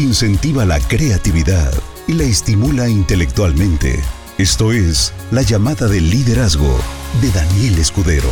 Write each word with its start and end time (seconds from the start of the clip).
incentiva 0.00 0.64
la 0.64 0.80
creatividad 0.80 1.72
y 2.06 2.14
la 2.14 2.24
estimula 2.24 2.88
intelectualmente. 2.88 4.00
Esto 4.38 4.72
es 4.72 5.12
La 5.30 5.42
llamada 5.42 5.86
del 5.86 6.10
liderazgo 6.10 6.78
de 7.20 7.30
Daniel 7.30 7.78
Escudero. 7.78 8.30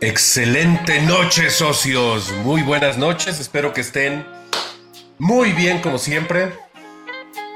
Excelente 0.00 1.02
noche, 1.02 1.50
socios. 1.50 2.32
Muy 2.42 2.62
buenas 2.62 2.96
noches. 2.96 3.38
Espero 3.38 3.74
que 3.74 3.82
estén 3.82 4.26
muy 5.18 5.52
bien 5.52 5.80
como 5.82 5.98
siempre. 5.98 6.69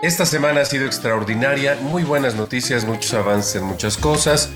Esta 0.04 0.26
semana 0.26 0.60
ha 0.60 0.64
sido 0.66 0.84
extraordinaria. 0.84 1.78
Muy 1.80 2.02
buenas 2.02 2.34
noticias, 2.34 2.84
muchos 2.84 3.14
avances 3.14 3.54
en 3.54 3.64
muchas 3.64 3.96
cosas. 3.96 4.50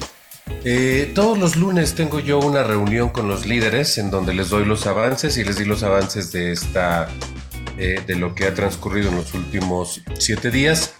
Eh, 0.62 1.10
todos 1.14 1.38
los 1.38 1.56
lunes 1.56 1.94
tengo 1.94 2.20
yo 2.20 2.38
una 2.38 2.64
reunión 2.64 3.08
con 3.08 3.28
los 3.28 3.46
líderes 3.46 3.96
en 3.96 4.10
donde 4.10 4.34
les 4.34 4.50
doy 4.50 4.66
los 4.66 4.86
avances 4.86 5.38
y 5.38 5.44
les 5.44 5.56
di 5.56 5.64
los 5.64 5.82
avances 5.82 6.32
de 6.32 6.52
esta 6.52 7.08
eh, 7.78 8.02
de 8.06 8.16
lo 8.16 8.34
que 8.34 8.44
ha 8.44 8.52
transcurrido 8.52 9.08
en 9.08 9.16
los 9.16 9.32
últimos 9.32 10.02
siete 10.18 10.50
días 10.50 10.92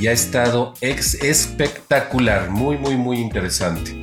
y 0.00 0.06
ha 0.06 0.12
estado 0.12 0.72
ex 0.80 1.12
espectacular, 1.22 2.48
muy 2.48 2.78
muy 2.78 2.96
muy 2.96 3.18
interesante. 3.18 4.02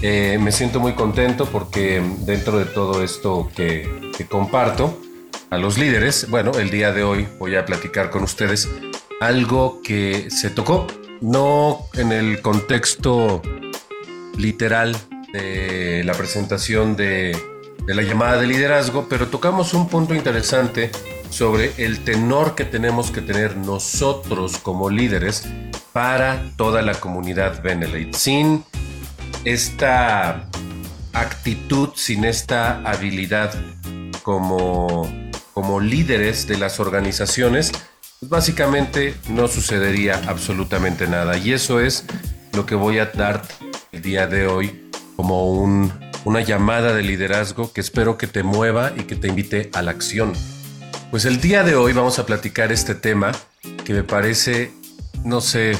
Eh, 0.00 0.38
me 0.40 0.50
siento 0.50 0.80
muy 0.80 0.94
contento 0.94 1.44
porque 1.44 2.02
dentro 2.20 2.58
de 2.58 2.64
todo 2.64 3.04
esto 3.04 3.50
que, 3.54 3.86
comparto 4.30 4.98
a 5.50 5.58
los 5.58 5.76
líderes, 5.76 6.30
bueno, 6.30 6.52
el 6.52 6.70
día 6.70 6.92
de 6.92 7.02
hoy 7.02 7.28
voy 7.38 7.56
a 7.56 7.66
platicar 7.66 8.08
con 8.08 8.22
ustedes 8.22 8.66
algo 9.20 9.82
que 9.82 10.30
se 10.30 10.50
tocó, 10.50 10.86
no 11.20 11.86
en 11.94 12.12
el 12.12 12.40
contexto 12.42 13.42
literal 14.36 14.96
de 15.32 16.02
la 16.04 16.14
presentación 16.14 16.96
de, 16.96 17.36
de 17.86 17.94
la 17.94 18.02
llamada 18.02 18.40
de 18.40 18.46
liderazgo, 18.46 19.06
pero 19.08 19.28
tocamos 19.28 19.74
un 19.74 19.88
punto 19.88 20.14
interesante 20.14 20.90
sobre 21.30 21.72
el 21.76 22.00
tenor 22.00 22.54
que 22.54 22.64
tenemos 22.64 23.10
que 23.10 23.20
tener 23.20 23.56
nosotros 23.56 24.58
como 24.58 24.90
líderes 24.90 25.46
para 25.92 26.52
toda 26.56 26.82
la 26.82 26.94
comunidad 26.94 27.62
Benelete, 27.62 28.16
sin 28.16 28.64
esta 29.44 30.48
actitud, 31.12 31.90
sin 31.94 32.24
esta 32.24 32.80
habilidad 32.82 33.52
como, 34.22 35.08
como 35.52 35.80
líderes 35.80 36.46
de 36.46 36.58
las 36.58 36.80
organizaciones, 36.80 37.72
pues 38.20 38.28
básicamente 38.28 39.14
no 39.30 39.48
sucedería 39.48 40.20
absolutamente 40.26 41.06
nada. 41.08 41.38
Y 41.38 41.54
eso 41.54 41.80
es 41.80 42.04
lo 42.52 42.66
que 42.66 42.74
voy 42.74 42.98
a 42.98 43.06
dar 43.06 43.42
el 43.92 44.02
día 44.02 44.26
de 44.26 44.46
hoy 44.46 44.90
como 45.16 45.50
un, 45.50 45.90
una 46.26 46.42
llamada 46.42 46.92
de 46.92 47.02
liderazgo 47.02 47.72
que 47.72 47.80
espero 47.80 48.18
que 48.18 48.26
te 48.26 48.42
mueva 48.42 48.92
y 48.94 49.04
que 49.04 49.16
te 49.16 49.28
invite 49.28 49.70
a 49.72 49.80
la 49.80 49.92
acción. 49.92 50.34
Pues 51.10 51.24
el 51.24 51.40
día 51.40 51.62
de 51.64 51.76
hoy 51.76 51.94
vamos 51.94 52.18
a 52.18 52.26
platicar 52.26 52.72
este 52.72 52.94
tema 52.94 53.32
que 53.86 53.94
me 53.94 54.04
parece, 54.04 54.70
no 55.24 55.40
sé, 55.40 55.78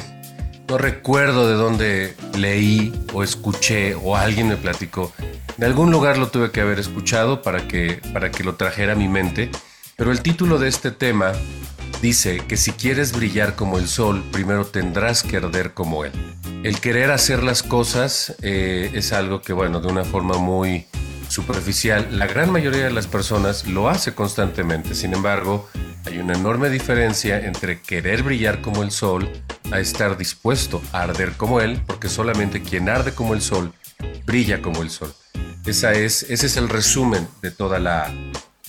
no 0.67 0.79
recuerdo 0.79 1.47
de 1.47 1.55
dónde 1.55 2.17
leí 2.39 2.91
o 3.13 3.23
escuché 3.23 3.95
o 3.95 4.17
alguien 4.17 4.49
me 4.49 4.57
platicó. 4.57 5.13
De 5.59 5.67
algún 5.67 5.91
lugar 5.91 6.17
lo 6.17 6.29
tuve 6.29 6.51
que 6.51 6.63
haber 6.63 6.81
escuchado 6.81 7.43
para 7.43 7.69
que, 7.69 8.01
para 8.15 8.31
que 8.31 8.45
lo 8.45 8.55
trajera 8.55 8.95
a 8.95 8.97
mi 8.97 9.09
mente. 9.09 9.51
Pero 9.97 10.11
el 10.11 10.23
título 10.23 10.59
de 10.59 10.69
este 10.69 10.91
tema 10.91 11.33
dice 12.01 12.39
que 12.47 12.57
si 12.57 12.73
quieres 12.73 13.13
brillar 13.13 13.57
como 13.57 13.79
el 13.79 13.89
sol, 13.89 14.23
primero 14.33 14.67
tendrás 14.67 15.23
que 15.23 15.37
arder 15.37 15.75
como 15.75 16.05
él. 16.05 16.13
El 16.63 16.81
querer 16.81 17.11
hacer 17.11 17.43
las 17.43 17.63
cosas 17.63 18.35
eh, 18.43 18.91
es 18.95 19.13
algo 19.13 19.43
que, 19.43 19.53
bueno, 19.53 19.81
de 19.81 19.89
una 19.89 20.05
forma 20.05 20.39
muy 20.39 20.87
superficial, 21.29 22.19
la 22.19 22.27
gran 22.27 22.51
mayoría 22.51 22.85
de 22.85 22.91
las 22.91 23.07
personas 23.07 23.67
lo 23.67 23.89
hace 23.89 24.15
constantemente. 24.15 24.95
Sin 24.95 25.15
embargo, 25.15 25.69
hay 26.05 26.19
una 26.19 26.35
enorme 26.35 26.71
diferencia 26.71 27.39
entre 27.39 27.81
querer 27.81 28.23
brillar 28.23 28.61
como 28.61 28.83
el 28.83 28.91
sol 28.91 29.31
a 29.71 29.79
estar 29.79 30.17
dispuesto 30.17 30.83
a 30.93 31.03
arder 31.03 31.33
como 31.37 31.61
él, 31.61 31.81
porque 31.87 32.09
solamente 32.09 32.63
quien 32.63 32.89
arde 32.89 33.13
como 33.13 33.35
el 33.35 33.43
sol 33.43 33.73
brilla 34.27 34.61
como 34.61 34.83
el 34.83 34.91
sol. 34.91 35.15
Esa 35.67 35.93
es, 35.93 36.25
ese 36.25 36.47
es 36.47 36.57
el 36.57 36.69
resumen 36.69 37.29
de 37.43 37.51
toda 37.51 37.79
la, 37.79 38.13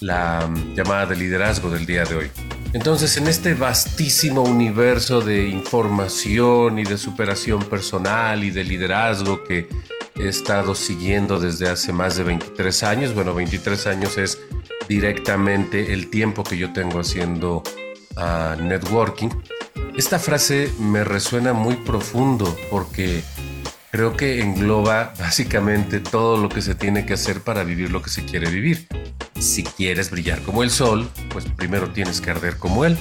la 0.01 0.47
mm, 0.47 0.75
llamada 0.75 1.07
de 1.07 1.15
liderazgo 1.15 1.69
del 1.69 1.85
día 1.85 2.03
de 2.03 2.15
hoy. 2.15 2.31
Entonces, 2.73 3.17
en 3.17 3.27
este 3.27 3.53
vastísimo 3.53 4.43
universo 4.43 5.21
de 5.21 5.47
información 5.49 6.79
y 6.79 6.83
de 6.83 6.97
superación 6.97 7.63
personal 7.63 8.43
y 8.43 8.51
de 8.51 8.63
liderazgo 8.63 9.43
que 9.43 9.67
he 10.15 10.27
estado 10.27 10.73
siguiendo 10.75 11.39
desde 11.39 11.67
hace 11.67 11.91
más 11.91 12.15
de 12.15 12.23
23 12.23 12.83
años, 12.83 13.13
bueno, 13.13 13.33
23 13.33 13.87
años 13.87 14.17
es 14.17 14.39
directamente 14.87 15.93
el 15.93 16.09
tiempo 16.09 16.43
que 16.43 16.57
yo 16.57 16.71
tengo 16.73 16.99
haciendo 16.99 17.63
uh, 18.17 18.61
networking, 18.61 19.29
esta 19.95 20.19
frase 20.19 20.71
me 20.79 21.03
resuena 21.03 21.53
muy 21.53 21.75
profundo 21.75 22.57
porque 22.69 23.23
creo 23.91 24.15
que 24.15 24.41
engloba 24.41 25.13
básicamente 25.19 25.99
todo 25.99 26.37
lo 26.37 26.47
que 26.47 26.61
se 26.61 26.75
tiene 26.75 27.05
que 27.05 27.13
hacer 27.13 27.41
para 27.41 27.63
vivir 27.63 27.91
lo 27.91 28.01
que 28.01 28.09
se 28.09 28.23
quiere 28.23 28.49
vivir. 28.49 28.87
Si 29.41 29.63
quieres 29.63 30.11
brillar 30.11 30.39
como 30.43 30.61
el 30.61 30.69
sol, 30.69 31.09
pues 31.29 31.45
primero 31.45 31.89
tienes 31.89 32.21
que 32.21 32.29
arder 32.29 32.57
como 32.57 32.85
él. 32.85 32.95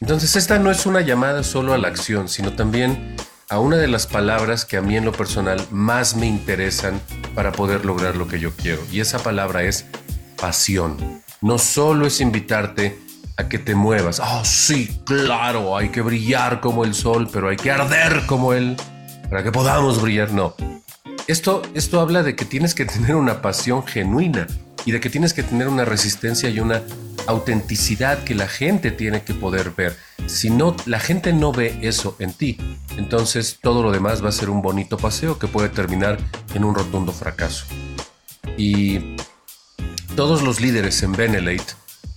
Entonces 0.00 0.36
esta 0.36 0.60
no 0.60 0.70
es 0.70 0.86
una 0.86 1.00
llamada 1.00 1.42
solo 1.42 1.74
a 1.74 1.78
la 1.78 1.88
acción, 1.88 2.28
sino 2.28 2.52
también 2.52 3.16
a 3.48 3.58
una 3.58 3.76
de 3.76 3.88
las 3.88 4.06
palabras 4.06 4.64
que 4.64 4.76
a 4.76 4.82
mí 4.82 4.96
en 4.96 5.04
lo 5.04 5.10
personal 5.10 5.60
más 5.72 6.14
me 6.14 6.26
interesan 6.26 7.00
para 7.34 7.50
poder 7.50 7.84
lograr 7.84 8.14
lo 8.14 8.28
que 8.28 8.38
yo 8.38 8.52
quiero. 8.52 8.80
Y 8.92 9.00
esa 9.00 9.18
palabra 9.18 9.64
es 9.64 9.86
pasión. 10.40 11.22
No 11.40 11.58
solo 11.58 12.06
es 12.06 12.20
invitarte 12.20 12.96
a 13.36 13.48
que 13.48 13.58
te 13.58 13.74
muevas. 13.74 14.20
Oh, 14.20 14.44
sí, 14.44 15.02
claro, 15.04 15.76
hay 15.76 15.88
que 15.88 16.02
brillar 16.02 16.60
como 16.60 16.84
el 16.84 16.94
sol, 16.94 17.28
pero 17.32 17.48
hay 17.48 17.56
que 17.56 17.72
arder 17.72 18.26
como 18.26 18.52
él 18.52 18.76
para 19.28 19.42
que 19.42 19.50
podamos 19.50 20.00
brillar. 20.00 20.30
No. 20.30 20.54
Esto, 21.26 21.62
esto 21.74 21.98
habla 21.98 22.22
de 22.22 22.36
que 22.36 22.44
tienes 22.44 22.76
que 22.76 22.84
tener 22.84 23.16
una 23.16 23.42
pasión 23.42 23.84
genuina 23.84 24.46
y 24.84 24.92
de 24.92 25.00
que 25.00 25.10
tienes 25.10 25.34
que 25.34 25.42
tener 25.42 25.68
una 25.68 25.84
resistencia 25.84 26.48
y 26.50 26.60
una 26.60 26.82
autenticidad 27.26 28.22
que 28.24 28.34
la 28.34 28.48
gente 28.48 28.90
tiene 28.90 29.22
que 29.22 29.34
poder 29.34 29.70
ver. 29.70 29.96
Si 30.26 30.50
no, 30.50 30.76
la 30.86 31.00
gente 31.00 31.32
no 31.32 31.52
ve 31.52 31.78
eso 31.82 32.16
en 32.18 32.32
ti, 32.32 32.58
entonces 32.96 33.58
todo 33.62 33.82
lo 33.82 33.92
demás 33.92 34.22
va 34.24 34.28
a 34.28 34.32
ser 34.32 34.50
un 34.50 34.62
bonito 34.62 34.96
paseo 34.96 35.38
que 35.38 35.48
puede 35.48 35.68
terminar 35.68 36.18
en 36.54 36.64
un 36.64 36.74
rotundo 36.74 37.12
fracaso. 37.12 37.66
Y 38.56 39.16
todos 40.16 40.42
los 40.42 40.60
líderes 40.60 41.02
en 41.02 41.12
Benelate 41.12 41.74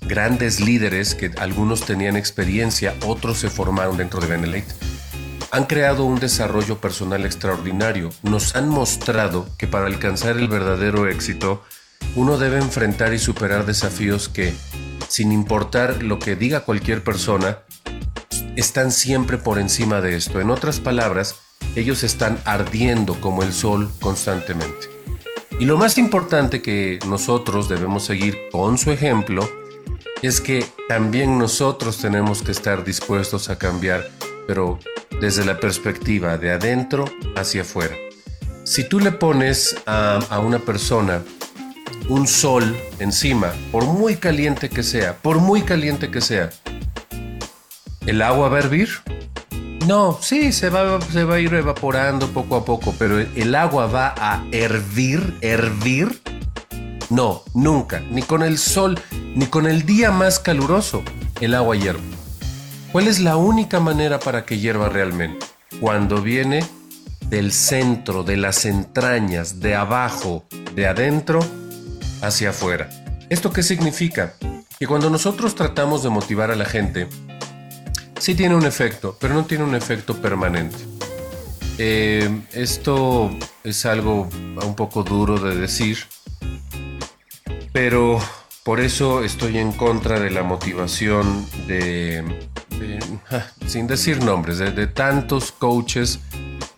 grandes 0.07 0.59
líderes 0.59 1.15
que 1.15 1.31
algunos 1.37 1.85
tenían 1.85 2.15
experiencia, 2.15 2.95
otros 3.05 3.39
se 3.39 3.49
formaron 3.49 3.97
dentro 3.97 4.19
de 4.21 4.27
Benelete, 4.27 4.73
han 5.51 5.65
creado 5.65 6.05
un 6.05 6.19
desarrollo 6.19 6.79
personal 6.79 7.25
extraordinario. 7.25 8.09
Nos 8.23 8.55
han 8.55 8.69
mostrado 8.69 9.47
que 9.57 9.67
para 9.67 9.87
alcanzar 9.87 10.37
el 10.37 10.47
verdadero 10.47 11.07
éxito, 11.07 11.63
uno 12.15 12.37
debe 12.37 12.57
enfrentar 12.57 13.13
y 13.13 13.19
superar 13.19 13.65
desafíos 13.65 14.29
que, 14.29 14.53
sin 15.07 15.31
importar 15.31 16.03
lo 16.03 16.19
que 16.19 16.35
diga 16.35 16.61
cualquier 16.61 17.03
persona, 17.03 17.59
están 18.55 18.91
siempre 18.91 19.37
por 19.37 19.59
encima 19.59 20.01
de 20.01 20.15
esto. 20.15 20.41
En 20.41 20.49
otras 20.49 20.79
palabras, 20.79 21.35
ellos 21.75 22.03
están 22.03 22.39
ardiendo 22.45 23.19
como 23.21 23.43
el 23.43 23.53
sol 23.53 23.91
constantemente. 23.99 24.89
Y 25.59 25.65
lo 25.65 25.77
más 25.77 25.97
importante 25.97 26.61
que 26.61 26.99
nosotros 27.07 27.67
debemos 27.67 28.05
seguir 28.05 28.37
con 28.51 28.77
su 28.77 28.91
ejemplo 28.91 29.47
es 30.21 30.41
que 30.41 30.65
también 30.87 31.37
nosotros 31.37 31.99
tenemos 31.99 32.41
que 32.41 32.51
estar 32.51 32.83
dispuestos 32.83 33.49
a 33.49 33.57
cambiar, 33.57 34.07
pero 34.47 34.79
desde 35.19 35.45
la 35.45 35.59
perspectiva 35.59 36.37
de 36.37 36.51
adentro 36.51 37.05
hacia 37.35 37.61
afuera. 37.61 37.95
Si 38.63 38.87
tú 38.87 38.99
le 38.99 39.11
pones 39.11 39.77
a, 39.85 40.39
una 40.43 40.59
persona 40.59 41.23
un 42.09 42.27
sol 42.27 42.77
encima, 42.99 43.53
por 43.71 43.85
muy 43.85 44.15
caliente 44.15 44.69
que 44.69 44.83
sea, 44.83 45.17
por 45.17 45.39
muy 45.39 45.61
caliente 45.61 46.09
que 46.09 46.21
sea, 46.21 46.49
¿el 48.05 48.21
agua 48.21 48.49
va 48.49 48.57
a 48.57 48.59
hervir? 48.59 48.89
No, 49.85 50.17
sí, 50.21 50.51
se 50.51 50.69
va, 50.69 50.99
se 51.01 51.23
va 51.23 51.35
a 51.35 51.39
ir 51.39 51.53
evaporando 51.53 52.27
poco 52.29 52.57
a 52.57 52.65
poco, 52.65 52.93
pero 52.97 53.19
el 53.19 53.55
agua 53.55 53.87
va 53.87 54.15
a 54.17 54.43
hervir, 54.51 55.37
hervir. 55.41 56.21
No, 57.09 57.43
nunca, 57.53 58.01
ni 58.11 58.21
con 58.21 58.43
el 58.43 58.57
sol, 58.57 58.99
ni 59.35 59.45
con 59.45 59.65
el 59.65 59.85
día 59.85 60.11
más 60.11 60.39
caluroso 60.39 61.03
el 61.39 61.53
agua 61.53 61.75
hierve. 61.75 62.01
¿Cuál 62.91 63.07
es 63.07 63.19
la 63.19 63.37
única 63.37 63.79
manera 63.79 64.19
para 64.19 64.45
que 64.45 64.59
hierva 64.59 64.89
realmente? 64.89 65.45
Cuando 65.79 66.21
viene 66.21 66.65
del 67.29 67.51
centro, 67.51 68.23
de 68.23 68.37
las 68.37 68.65
entrañas, 68.65 69.59
de 69.59 69.75
abajo, 69.75 70.45
de 70.75 70.87
adentro, 70.87 71.39
hacia 72.21 72.51
afuera. 72.51 72.89
¿Esto 73.29 73.51
qué 73.51 73.63
significa? 73.63 74.33
Que 74.79 74.87
cuando 74.87 75.09
nosotros 75.09 75.55
tratamos 75.55 76.03
de 76.03 76.09
motivar 76.09 76.51
a 76.51 76.55
la 76.55 76.65
gente, 76.65 77.07
sí 78.19 78.35
tiene 78.35 78.55
un 78.55 78.65
efecto, 78.65 79.17
pero 79.19 79.33
no 79.33 79.45
tiene 79.45 79.63
un 79.63 79.75
efecto 79.75 80.15
permanente. 80.15 80.77
Eh, 81.77 82.41
esto 82.53 83.29
es 83.63 83.85
algo 83.85 84.29
un 84.63 84.75
poco 84.75 85.03
duro 85.03 85.39
de 85.39 85.55
decir, 85.55 85.99
pero 87.71 88.19
por 88.63 88.79
eso 88.79 89.23
estoy 89.23 89.59
en 89.59 89.71
contra 89.71 90.19
de 90.19 90.31
la 90.31 90.43
motivación 90.43 91.45
de, 91.67 92.23
sin 93.67 93.87
decir 93.87 94.23
nombres, 94.23 94.57
de, 94.57 94.87
tantos 94.87 95.51
coaches 95.51 96.19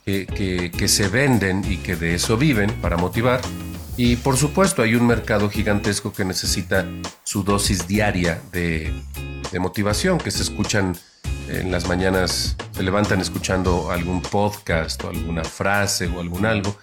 que, 0.06 0.72
que, 0.76 0.88
se 0.88 1.08
venden 1.08 1.64
y 1.68 1.78
que 1.78 1.96
de 1.96 2.16
eso 2.16 2.38
viven 2.38 2.72
para 2.82 2.98
motivar. 2.98 3.42
Y 4.00 4.16
por 4.16 4.38
supuesto 4.38 4.82
hay 4.82 4.96
un 4.96 5.06
mercado 5.06 5.50
gigantesco 5.50 6.14
que 6.14 6.24
necesita 6.24 6.86
su 7.26 7.44
dosis 7.44 7.86
diaria 7.86 8.42
de, 8.54 8.94
motivación, 9.60 10.20
que 10.20 10.32
se 10.32 10.42
escuchan 10.42 10.96
en 11.50 11.70
las 11.70 11.86
mañanas 11.86 12.56
se 12.72 12.82
levantan 12.82 13.20
escuchando 13.20 13.92
algún 13.92 14.22
podcast 14.22 15.04
o 15.04 15.10
alguna 15.10 15.44
frase 15.44 16.08
o 16.08 16.22
algún 16.22 16.46
algo, 16.46 16.78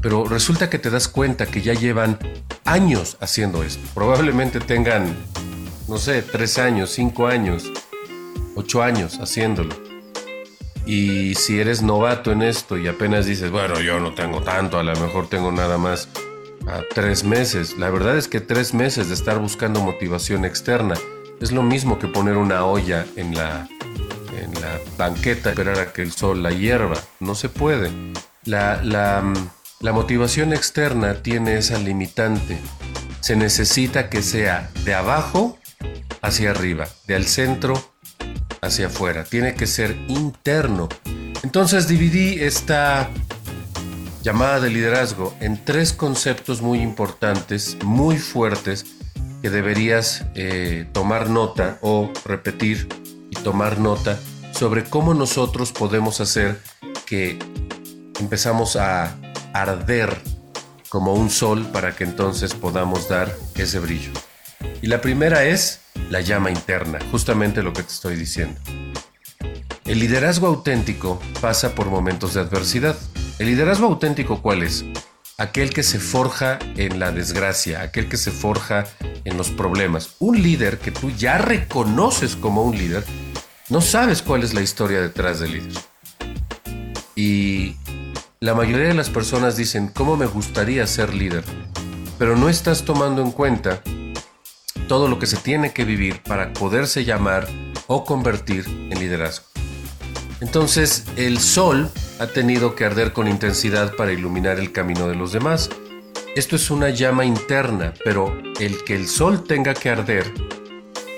pero 0.00 0.24
resulta 0.26 0.70
que 0.70 0.78
te 0.78 0.90
das 0.90 1.08
cuenta 1.08 1.46
que 1.46 1.60
ya 1.60 1.74
llevan 1.74 2.20
años 2.64 3.16
haciendo 3.20 3.64
esto. 3.64 3.82
Probablemente 3.92 4.60
tengan, 4.60 5.16
no 5.88 5.98
sé, 5.98 6.22
tres 6.22 6.56
años, 6.56 6.90
cinco 6.90 7.26
años, 7.26 7.64
ocho 8.54 8.80
años 8.80 9.18
haciéndolo. 9.18 9.74
Y 10.86 11.34
si 11.34 11.58
eres 11.58 11.82
novato 11.82 12.30
en 12.30 12.42
esto 12.42 12.78
y 12.78 12.86
apenas 12.86 13.26
dices, 13.26 13.50
bueno, 13.50 13.80
yo 13.80 13.98
no 13.98 14.14
tengo 14.14 14.40
tanto, 14.40 14.78
a 14.78 14.84
lo 14.84 14.94
mejor 14.94 15.28
tengo 15.28 15.50
nada 15.50 15.76
más 15.76 16.08
a 16.66 16.82
tres 16.94 17.24
meses. 17.24 17.76
La 17.78 17.90
verdad 17.90 18.16
es 18.16 18.28
que 18.28 18.40
tres 18.40 18.74
meses 18.74 19.08
de 19.08 19.14
estar 19.14 19.38
buscando 19.38 19.80
motivación 19.80 20.44
externa 20.44 20.94
es 21.40 21.52
lo 21.52 21.62
mismo 21.62 21.98
que 21.98 22.06
poner 22.06 22.36
una 22.36 22.64
olla 22.64 23.06
en 23.16 23.34
la 23.34 23.68
en 24.36 24.52
la 24.60 24.78
banqueta 24.96 25.50
esperar 25.50 25.78
a 25.78 25.92
que 25.92 26.02
el 26.02 26.12
sol 26.12 26.42
la 26.42 26.50
hierva. 26.50 26.96
No 27.18 27.34
se 27.34 27.48
puede. 27.48 27.90
La, 28.44 28.82
la, 28.82 29.22
la 29.80 29.92
motivación 29.92 30.52
externa 30.52 31.22
tiene 31.22 31.58
esa 31.58 31.78
limitante. 31.78 32.58
Se 33.20 33.36
necesita 33.36 34.08
que 34.08 34.22
sea 34.22 34.70
de 34.84 34.94
abajo 34.94 35.58
hacia 36.22 36.50
arriba, 36.50 36.88
de 37.06 37.16
al 37.16 37.26
centro 37.26 37.92
hacia 38.62 38.86
afuera. 38.86 39.24
Tiene 39.24 39.54
que 39.54 39.66
ser 39.66 39.96
interno. 40.08 40.88
Entonces 41.42 41.88
dividí 41.88 42.40
esta 42.40 43.10
llamada 44.22 44.60
de 44.60 44.70
liderazgo 44.70 45.34
en 45.40 45.64
tres 45.64 45.92
conceptos 45.92 46.62
muy 46.62 46.80
importantes, 46.80 47.76
muy 47.84 48.18
fuertes, 48.18 48.86
que 49.42 49.50
deberías 49.50 50.24
eh, 50.34 50.86
tomar 50.92 51.30
nota 51.30 51.78
o 51.80 52.10
repetir 52.24 52.88
y 53.30 53.36
tomar 53.36 53.78
nota 53.78 54.18
sobre 54.52 54.84
cómo 54.84 55.14
nosotros 55.14 55.72
podemos 55.72 56.20
hacer 56.20 56.60
que 57.06 57.38
empezamos 58.18 58.76
a 58.76 59.16
arder 59.54 60.20
como 60.90 61.14
un 61.14 61.30
sol 61.30 61.66
para 61.72 61.96
que 61.96 62.04
entonces 62.04 62.52
podamos 62.52 63.08
dar 63.08 63.34
ese 63.54 63.78
brillo. 63.78 64.12
Y 64.82 64.88
la 64.88 65.00
primera 65.00 65.44
es 65.44 65.80
la 66.10 66.20
llama 66.20 66.50
interna, 66.50 66.98
justamente 67.10 67.62
lo 67.62 67.72
que 67.72 67.82
te 67.82 67.92
estoy 67.92 68.16
diciendo. 68.16 68.60
El 69.86 69.98
liderazgo 69.98 70.46
auténtico 70.46 71.20
pasa 71.40 71.74
por 71.74 71.86
momentos 71.86 72.34
de 72.34 72.40
adversidad. 72.40 72.96
¿El 73.40 73.46
liderazgo 73.46 73.86
auténtico 73.86 74.42
cuál 74.42 74.62
es? 74.62 74.84
Aquel 75.38 75.72
que 75.72 75.82
se 75.82 75.98
forja 75.98 76.58
en 76.76 77.00
la 77.00 77.10
desgracia, 77.10 77.80
aquel 77.80 78.06
que 78.06 78.18
se 78.18 78.30
forja 78.30 78.84
en 79.24 79.38
los 79.38 79.48
problemas. 79.48 80.16
Un 80.18 80.42
líder 80.42 80.76
que 80.76 80.90
tú 80.90 81.08
ya 81.08 81.38
reconoces 81.38 82.36
como 82.36 82.62
un 82.62 82.76
líder 82.76 83.02
no 83.70 83.80
sabes 83.80 84.20
cuál 84.20 84.42
es 84.42 84.52
la 84.52 84.60
historia 84.60 85.00
detrás 85.00 85.40
del 85.40 85.52
líder. 85.52 85.72
Y 87.16 87.76
la 88.40 88.52
mayoría 88.52 88.88
de 88.88 88.94
las 88.94 89.08
personas 89.08 89.56
dicen, 89.56 89.88
¿cómo 89.88 90.18
me 90.18 90.26
gustaría 90.26 90.86
ser 90.86 91.14
líder? 91.14 91.42
Pero 92.18 92.36
no 92.36 92.50
estás 92.50 92.84
tomando 92.84 93.22
en 93.22 93.30
cuenta 93.30 93.80
todo 94.86 95.08
lo 95.08 95.18
que 95.18 95.26
se 95.26 95.38
tiene 95.38 95.72
que 95.72 95.86
vivir 95.86 96.22
para 96.24 96.52
poderse 96.52 97.06
llamar 97.06 97.48
o 97.86 98.04
convertir 98.04 98.66
en 98.66 98.98
liderazgo. 98.98 99.46
Entonces 100.42 101.06
el 101.16 101.40
sol 101.40 101.90
ha 102.20 102.26
tenido 102.26 102.76
que 102.76 102.84
arder 102.84 103.14
con 103.14 103.28
intensidad 103.28 103.96
para 103.96 104.12
iluminar 104.12 104.58
el 104.58 104.72
camino 104.72 105.08
de 105.08 105.14
los 105.14 105.32
demás. 105.32 105.70
Esto 106.36 106.54
es 106.56 106.70
una 106.70 106.90
llama 106.90 107.24
interna, 107.24 107.94
pero 108.04 108.38
el 108.60 108.84
que 108.84 108.94
el 108.94 109.08
sol 109.08 109.42
tenga 109.44 109.72
que 109.72 109.88
arder 109.88 110.30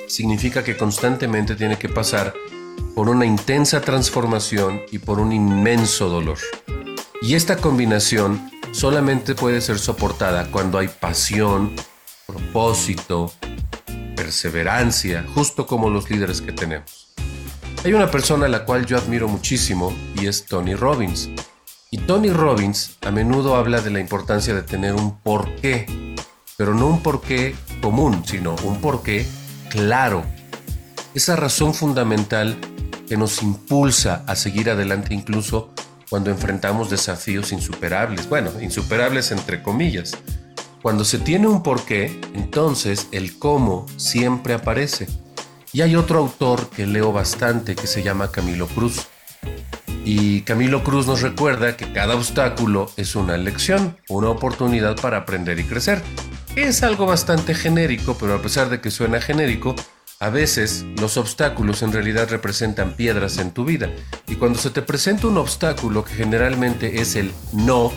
significa 0.06 0.62
que 0.62 0.76
constantemente 0.76 1.56
tiene 1.56 1.76
que 1.76 1.88
pasar 1.88 2.32
por 2.94 3.08
una 3.08 3.26
intensa 3.26 3.80
transformación 3.80 4.82
y 4.92 5.00
por 5.00 5.18
un 5.18 5.32
inmenso 5.32 6.08
dolor. 6.08 6.38
Y 7.20 7.34
esta 7.34 7.56
combinación 7.56 8.48
solamente 8.70 9.34
puede 9.34 9.60
ser 9.60 9.80
soportada 9.80 10.52
cuando 10.52 10.78
hay 10.78 10.86
pasión, 10.86 11.72
propósito, 12.26 13.32
perseverancia, 14.14 15.26
justo 15.34 15.66
como 15.66 15.90
los 15.90 16.08
líderes 16.08 16.40
que 16.40 16.52
tenemos. 16.52 17.12
Hay 17.84 17.92
una 17.92 18.08
persona 18.08 18.46
a 18.46 18.48
la 18.48 18.64
cual 18.64 18.86
yo 18.86 18.96
admiro 18.96 19.26
muchísimo 19.26 19.92
es 20.26 20.46
Tony 20.46 20.74
Robbins. 20.74 21.30
Y 21.90 21.98
Tony 21.98 22.30
Robbins 22.30 22.96
a 23.02 23.10
menudo 23.10 23.56
habla 23.56 23.80
de 23.80 23.90
la 23.90 24.00
importancia 24.00 24.54
de 24.54 24.62
tener 24.62 24.94
un 24.94 25.18
porqué, 25.18 26.14
pero 26.56 26.74
no 26.74 26.86
un 26.88 27.02
porqué 27.02 27.54
común, 27.80 28.22
sino 28.26 28.56
un 28.64 28.80
porqué 28.80 29.26
claro. 29.68 30.24
Esa 31.14 31.36
razón 31.36 31.74
fundamental 31.74 32.56
que 33.06 33.16
nos 33.16 33.42
impulsa 33.42 34.24
a 34.26 34.36
seguir 34.36 34.70
adelante 34.70 35.12
incluso 35.12 35.70
cuando 36.08 36.30
enfrentamos 36.30 36.90
desafíos 36.90 37.52
insuperables. 37.52 38.28
Bueno, 38.28 38.50
insuperables 38.60 39.32
entre 39.32 39.62
comillas. 39.62 40.12
Cuando 40.82 41.04
se 41.04 41.18
tiene 41.18 41.46
un 41.46 41.62
porqué, 41.62 42.20
entonces 42.34 43.08
el 43.12 43.38
cómo 43.38 43.86
siempre 43.96 44.54
aparece. 44.54 45.06
Y 45.72 45.80
hay 45.80 45.96
otro 45.96 46.18
autor 46.18 46.68
que 46.70 46.86
leo 46.86 47.12
bastante 47.12 47.74
que 47.74 47.86
se 47.86 48.02
llama 48.02 48.30
Camilo 48.30 48.66
Cruz. 48.66 49.06
Y 50.04 50.42
Camilo 50.42 50.82
Cruz 50.82 51.06
nos 51.06 51.22
recuerda 51.22 51.76
que 51.76 51.92
cada 51.92 52.16
obstáculo 52.16 52.90
es 52.96 53.14
una 53.14 53.36
lección, 53.36 53.96
una 54.08 54.30
oportunidad 54.30 54.96
para 55.00 55.18
aprender 55.18 55.60
y 55.60 55.64
crecer. 55.64 56.02
Es 56.56 56.82
algo 56.82 57.06
bastante 57.06 57.54
genérico, 57.54 58.16
pero 58.18 58.34
a 58.34 58.42
pesar 58.42 58.68
de 58.68 58.80
que 58.80 58.90
suena 58.90 59.20
genérico, 59.20 59.74
a 60.18 60.28
veces 60.28 60.84
los 61.00 61.16
obstáculos 61.16 61.82
en 61.82 61.92
realidad 61.92 62.28
representan 62.30 62.94
piedras 62.94 63.38
en 63.38 63.52
tu 63.52 63.64
vida. 63.64 63.90
Y 64.28 64.36
cuando 64.36 64.58
se 64.58 64.70
te 64.70 64.82
presenta 64.82 65.28
un 65.28 65.38
obstáculo 65.38 66.04
que 66.04 66.14
generalmente 66.14 67.00
es 67.00 67.16
el 67.16 67.32
no, 67.52 67.92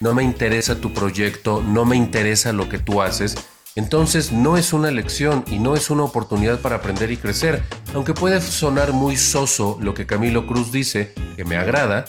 no 0.00 0.14
me 0.14 0.22
interesa 0.22 0.76
tu 0.76 0.92
proyecto, 0.92 1.62
no 1.62 1.84
me 1.84 1.96
interesa 1.96 2.52
lo 2.52 2.68
que 2.68 2.78
tú 2.78 3.02
haces, 3.02 3.36
entonces 3.76 4.32
no 4.32 4.56
es 4.56 4.72
una 4.72 4.90
lección 4.90 5.44
y 5.48 5.58
no 5.58 5.76
es 5.76 5.90
una 5.90 6.04
oportunidad 6.04 6.60
para 6.60 6.76
aprender 6.76 7.10
y 7.10 7.16
crecer. 7.16 7.62
Aunque 7.94 8.14
puede 8.14 8.40
sonar 8.40 8.92
muy 8.92 9.16
soso 9.16 9.78
lo 9.80 9.94
que 9.94 10.06
Camilo 10.06 10.46
Cruz 10.46 10.72
dice, 10.72 11.14
que 11.36 11.44
me 11.44 11.56
agrada, 11.56 12.06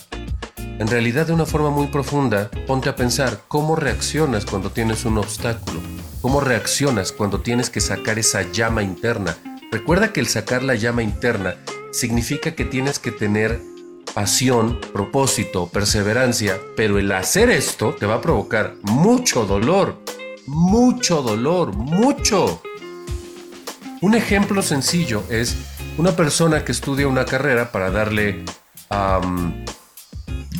en 0.58 0.88
realidad 0.88 1.28
de 1.28 1.34
una 1.34 1.46
forma 1.46 1.70
muy 1.70 1.88
profunda, 1.88 2.50
ponte 2.66 2.90
a 2.90 2.96
pensar 2.96 3.42
cómo 3.48 3.76
reaccionas 3.76 4.46
cuando 4.46 4.72
tienes 4.72 5.06
un 5.06 5.20
obstáculo, 5.20 5.80
cómo 6.22 6.42
reaccionas 6.42 7.12
cuando 7.12 7.42
tienes 7.42 7.70
que 7.70 7.82
sacar 7.82 8.18
esa 8.18 8.42
llama 8.52 8.82
interna. 8.82 9.38
Recuerda 9.72 10.12
que 10.12 10.20
el 10.20 10.28
sacar 10.28 10.64
la 10.64 10.76
llama 10.76 11.04
interna 11.04 11.56
significa 11.92 12.56
que 12.56 12.66
tienes 12.66 12.98
que 12.98 13.12
tener 13.12 13.62
pasión, 14.16 14.80
propósito, 14.92 15.68
perseverancia, 15.68 16.60
pero 16.76 16.98
el 17.00 17.12
hacer 17.12 17.50
esto 17.50 17.96
te 17.98 18.06
va 18.06 18.16
a 18.16 18.22
provocar 18.22 18.76
mucho 18.82 19.46
dolor, 19.46 20.01
mucho 20.52 21.22
dolor, 21.22 21.74
mucho. 21.74 22.62
Un 24.02 24.16
ejemplo 24.16 24.62
sencillo 24.62 25.24
es 25.30 25.56
una 25.98 26.12
persona 26.16 26.66
que 26.66 26.74
estudia 26.74 27.08
una 27.08 27.26
carrera 27.26 27.72
para 27.72 27.90
darle 27.90 28.44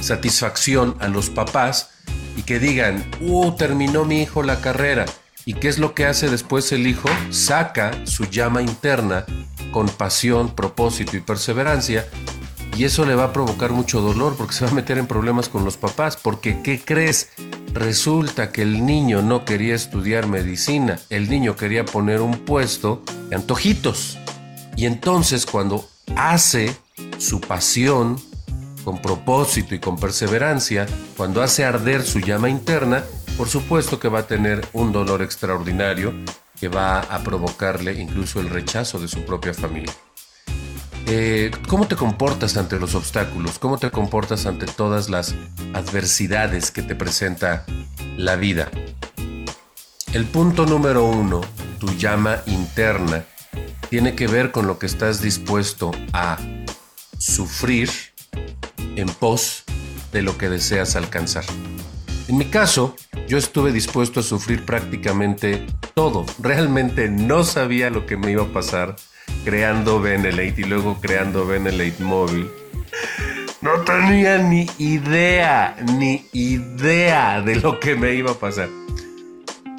satisfacción 0.02 0.96
a 1.02 1.10
los 1.10 1.30
papás 1.30 1.90
y 2.38 2.44
que 2.44 2.60
digan, 2.60 3.04
uh, 3.20 3.52
terminó 3.56 4.06
mi 4.06 4.22
hijo 4.22 4.44
la 4.44 4.62
carrera. 4.62 5.06
¿Y 5.46 5.56
qué 5.56 5.68
es 5.68 5.78
lo 5.80 5.94
que 5.94 6.06
hace 6.06 6.30
después 6.30 6.72
el 6.72 6.88
hijo? 6.88 7.10
Saca 7.30 8.06
su 8.06 8.26
llama 8.26 8.62
interna 8.62 9.26
con 9.74 9.90
pasión, 9.90 10.56
propósito 10.56 11.18
y 11.18 11.20
perseverancia 11.20 12.08
y 12.78 12.86
eso 12.86 13.06
le 13.06 13.16
va 13.16 13.26
a 13.26 13.34
provocar 13.34 13.72
mucho 13.72 14.02
dolor 14.02 14.36
porque 14.38 14.54
se 14.54 14.66
va 14.66 14.72
a 14.72 14.74
meter 14.74 14.98
en 14.98 15.08
problemas 15.08 15.50
con 15.50 15.66
los 15.66 15.78
papás. 15.78 16.18
Porque, 16.18 16.62
¿qué 16.62 16.80
crees? 16.84 17.30
Resulta 17.74 18.52
que 18.52 18.62
el 18.62 18.86
niño 18.86 19.22
no 19.22 19.46
quería 19.46 19.76
estudiar 19.76 20.28
medicina, 20.28 21.00
el 21.10 21.30
niño 21.30 21.56
quería 21.56 21.86
poner 21.86 22.22
un 22.22 22.40
puesto 22.40 23.04
de 23.30 23.36
antojitos. 23.36 24.18
Y 24.76 24.86
entonces 24.86 25.46
cuando 25.46 25.88
hace 26.16 26.76
su 27.18 27.40
pasión, 27.40 28.20
con 28.84 29.02
propósito 29.02 29.76
y 29.76 29.80
con 29.80 29.98
perseverancia, 29.98 30.88
cuando 31.16 31.42
hace 31.42 31.64
arder 31.64 32.04
su 32.04 32.20
llama 32.20 32.50
interna, 32.50 33.04
por 33.38 33.48
supuesto 33.48 34.00
que 34.00 34.10
va 34.10 34.20
a 34.20 34.28
tener 34.28 34.68
un 34.74 34.92
dolor 34.92 35.22
extraordinario 35.22 36.14
que 36.60 36.68
va 36.68 37.00
a 37.00 37.24
provocarle 37.24 38.00
incluso 38.00 38.40
el 38.40 38.50
rechazo 38.50 39.00
de 39.00 39.08
su 39.08 39.24
propia 39.24 39.54
familia. 39.54 39.94
Eh, 41.14 41.52
¿cómo 41.68 41.90
te 41.90 41.98
comportas 41.98 42.56
ante 42.56 42.80
los 42.80 42.96
obstáculos? 42.96 43.60
¿Cómo 43.60 43.78
te 43.78 43.92
comportas 43.92 44.46
ante 44.46 44.66
todas 44.66 45.10
las 45.10 45.36
adversidades 45.74 46.72
que 46.72 46.84
te 46.84 46.96
presenta 46.96 47.66
la 48.16 48.38
vida? 48.38 48.72
El 50.14 50.24
punto 50.24 50.66
número 50.66 51.04
uno, 51.04 51.42
tu 51.80 51.88
llama 51.98 52.42
interna, 52.46 53.26
tiene 53.90 54.16
que 54.16 54.28
ver 54.28 54.52
con 54.52 54.68
lo 54.68 54.80
que 54.80 54.86
estás 54.86 55.22
dispuesto 55.22 55.92
a 56.14 56.38
sufrir 57.18 57.90
en 58.96 59.10
pos 59.10 59.66
de 60.14 60.22
lo 60.22 60.38
que 60.38 60.48
deseas 60.48 60.96
alcanzar. 60.96 61.44
En 62.30 62.38
mi 62.38 62.46
caso, 62.46 62.96
yo 63.28 63.38
estuve 63.38 63.74
dispuesto 63.74 64.22
a 64.22 64.24
sufrir 64.24 64.66
prácticamente 64.66 65.68
todo. 65.94 66.26
Realmente 66.40 67.10
no 67.10 67.44
sabía 67.44 67.90
lo 67.90 68.06
que 68.06 68.16
me 68.16 68.32
iba 68.32 68.44
a 68.44 68.54
pasar 68.54 68.96
creando 69.44 70.00
Benelate 70.00 70.56
y 70.58 70.64
luego 70.64 71.00
creando 71.02 71.46
Benelate 71.46 72.04
Móvil. 72.04 72.50
No 73.62 73.82
tenía 73.82 74.40
ni 74.40 74.68
idea, 74.80 75.76
ni 75.98 76.26
idea 76.34 77.42
de 77.42 77.58
lo 77.58 77.80
que 77.80 77.96
me 77.96 78.16
iba 78.16 78.32
a 78.32 78.36
pasar. 78.36 78.70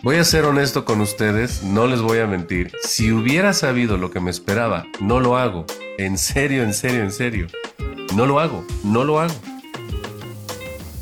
Voy 0.03 0.17
a 0.17 0.25
ser 0.25 0.45
honesto 0.45 0.85
con 0.85 1.01
ustedes, 1.01 1.63
no 1.63 1.87
les 1.87 2.01
voy 2.01 2.19
a 2.19 2.27
mentir. 2.27 2.73
Si 2.83 3.13
hubiera 3.13 3.53
sabido 3.53 3.97
lo 3.97 4.11
que 4.11 4.21
me 4.21 4.31
esperaba, 4.31 4.85
no 5.01 5.21
lo 5.21 5.37
hago. 5.37 5.65
En 5.99 6.19
serio, 6.19 6.63
en 6.63 6.75
serio, 6.75 7.03
en 7.03 7.13
serio. 7.13 7.47
No 8.15 8.27
lo 8.27 8.41
hago, 8.41 8.65
no 8.83 9.05
lo 9.05 9.21
hago. 9.21 9.35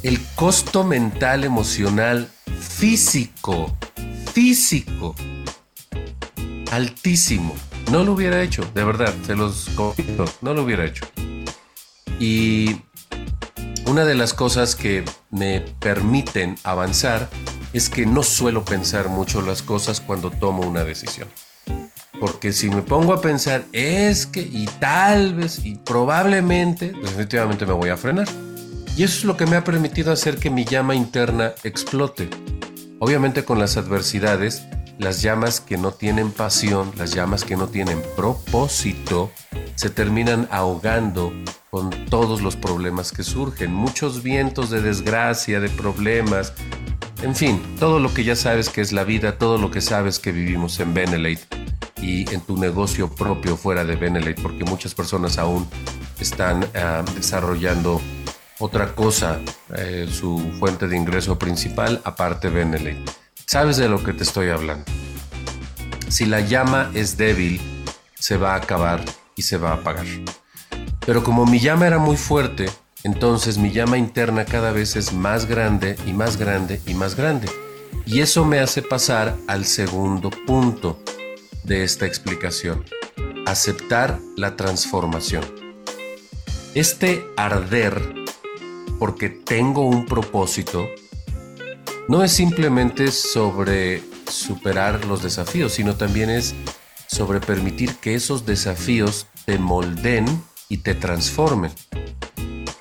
El 0.02 0.18
costo 0.34 0.84
mental, 0.84 1.44
emocional, 1.44 2.30
físico, 2.60 3.76
físico, 4.32 5.14
altísimo. 6.70 7.54
No 7.90 8.04
lo 8.04 8.12
hubiera 8.12 8.40
hecho, 8.40 8.62
de 8.72 8.84
verdad, 8.84 9.12
se 9.26 9.34
los 9.34 9.68
confieso, 9.74 10.24
no 10.42 10.54
lo 10.54 10.62
hubiera 10.62 10.84
hecho. 10.84 11.04
Y 12.20 12.82
una 13.86 14.04
de 14.04 14.14
las 14.14 14.32
cosas 14.32 14.76
que 14.76 15.04
me 15.30 15.60
permiten 15.80 16.54
avanzar 16.62 17.28
es 17.72 17.90
que 17.90 18.06
no 18.06 18.22
suelo 18.22 18.64
pensar 18.64 19.08
mucho 19.08 19.42
las 19.42 19.62
cosas 19.62 20.00
cuando 20.00 20.30
tomo 20.30 20.62
una 20.62 20.84
decisión. 20.84 21.26
Porque 22.20 22.52
si 22.52 22.70
me 22.70 22.82
pongo 22.82 23.12
a 23.12 23.20
pensar, 23.20 23.64
es 23.72 24.24
que 24.24 24.42
y 24.42 24.66
tal 24.78 25.34
vez 25.34 25.64
y 25.64 25.74
probablemente, 25.74 26.92
definitivamente 26.92 27.66
me 27.66 27.72
voy 27.72 27.88
a 27.88 27.96
frenar. 27.96 28.28
Y 28.96 29.02
eso 29.02 29.18
es 29.18 29.24
lo 29.24 29.36
que 29.36 29.46
me 29.46 29.56
ha 29.56 29.64
permitido 29.64 30.12
hacer 30.12 30.36
que 30.36 30.50
mi 30.50 30.64
llama 30.64 30.94
interna 30.94 31.54
explote. 31.64 32.30
Obviamente 33.00 33.44
con 33.44 33.58
las 33.58 33.76
adversidades, 33.76 34.62
las 35.00 35.22
llamas 35.22 35.60
que 35.60 35.78
no 35.78 35.92
tienen 35.92 36.30
pasión, 36.30 36.92
las 36.96 37.14
llamas 37.14 37.44
que 37.44 37.56
no 37.56 37.68
tienen 37.68 38.02
propósito, 38.16 39.30
se 39.74 39.88
terminan 39.88 40.46
ahogando 40.50 41.32
con 41.70 41.88
todos 42.06 42.42
los 42.42 42.54
problemas 42.54 43.10
que 43.10 43.22
surgen. 43.22 43.72
Muchos 43.72 44.22
vientos 44.22 44.68
de 44.68 44.82
desgracia, 44.82 45.58
de 45.58 45.70
problemas, 45.70 46.52
en 47.22 47.34
fin, 47.34 47.62
todo 47.78 47.98
lo 47.98 48.12
que 48.12 48.24
ya 48.24 48.36
sabes 48.36 48.68
que 48.68 48.82
es 48.82 48.92
la 48.92 49.04
vida, 49.04 49.38
todo 49.38 49.56
lo 49.56 49.70
que 49.70 49.80
sabes 49.80 50.18
que 50.18 50.32
vivimos 50.32 50.78
en 50.80 50.92
Benelate 50.92 51.46
y 52.02 52.30
en 52.34 52.42
tu 52.42 52.58
negocio 52.58 53.08
propio 53.08 53.56
fuera 53.56 53.84
de 53.84 53.96
Benelate, 53.96 54.42
porque 54.42 54.64
muchas 54.64 54.94
personas 54.94 55.38
aún 55.38 55.66
están 56.20 56.66
ah, 56.74 57.02
desarrollando 57.14 58.02
otra 58.58 58.94
cosa, 58.94 59.40
eh, 59.74 60.06
su 60.12 60.38
fuente 60.58 60.88
de 60.88 60.96
ingreso 60.96 61.38
principal, 61.38 62.02
aparte 62.04 62.50
Benelete. 62.50 63.19
Sabes 63.52 63.78
de 63.78 63.88
lo 63.88 64.00
que 64.04 64.12
te 64.12 64.22
estoy 64.22 64.48
hablando. 64.50 64.84
Si 66.06 66.24
la 66.24 66.38
llama 66.38 66.88
es 66.94 67.16
débil, 67.16 67.60
se 68.16 68.36
va 68.36 68.52
a 68.52 68.58
acabar 68.58 69.04
y 69.34 69.42
se 69.42 69.56
va 69.56 69.70
a 69.70 69.74
apagar. 69.74 70.06
Pero 71.04 71.24
como 71.24 71.44
mi 71.46 71.58
llama 71.58 71.88
era 71.88 71.98
muy 71.98 72.16
fuerte, 72.16 72.70
entonces 73.02 73.58
mi 73.58 73.72
llama 73.72 73.98
interna 73.98 74.44
cada 74.44 74.70
vez 74.70 74.94
es 74.94 75.12
más 75.12 75.46
grande 75.46 75.96
y 76.06 76.12
más 76.12 76.36
grande 76.36 76.80
y 76.86 76.94
más 76.94 77.16
grande. 77.16 77.48
Y 78.06 78.20
eso 78.20 78.44
me 78.44 78.60
hace 78.60 78.82
pasar 78.82 79.34
al 79.48 79.64
segundo 79.64 80.30
punto 80.46 81.02
de 81.64 81.82
esta 81.82 82.06
explicación. 82.06 82.84
Aceptar 83.46 84.20
la 84.36 84.54
transformación. 84.54 85.42
Este 86.76 87.26
arder 87.36 88.00
porque 89.00 89.28
tengo 89.28 89.88
un 89.88 90.06
propósito, 90.06 90.86
no 92.10 92.24
es 92.24 92.32
simplemente 92.32 93.12
sobre 93.12 94.02
superar 94.28 95.04
los 95.04 95.22
desafíos, 95.22 95.74
sino 95.74 95.94
también 95.94 96.28
es 96.28 96.56
sobre 97.06 97.38
permitir 97.38 97.94
que 97.98 98.16
esos 98.16 98.44
desafíos 98.44 99.28
te 99.44 99.58
molden 99.58 100.26
y 100.68 100.78
te 100.78 100.96
transformen. 100.96 101.70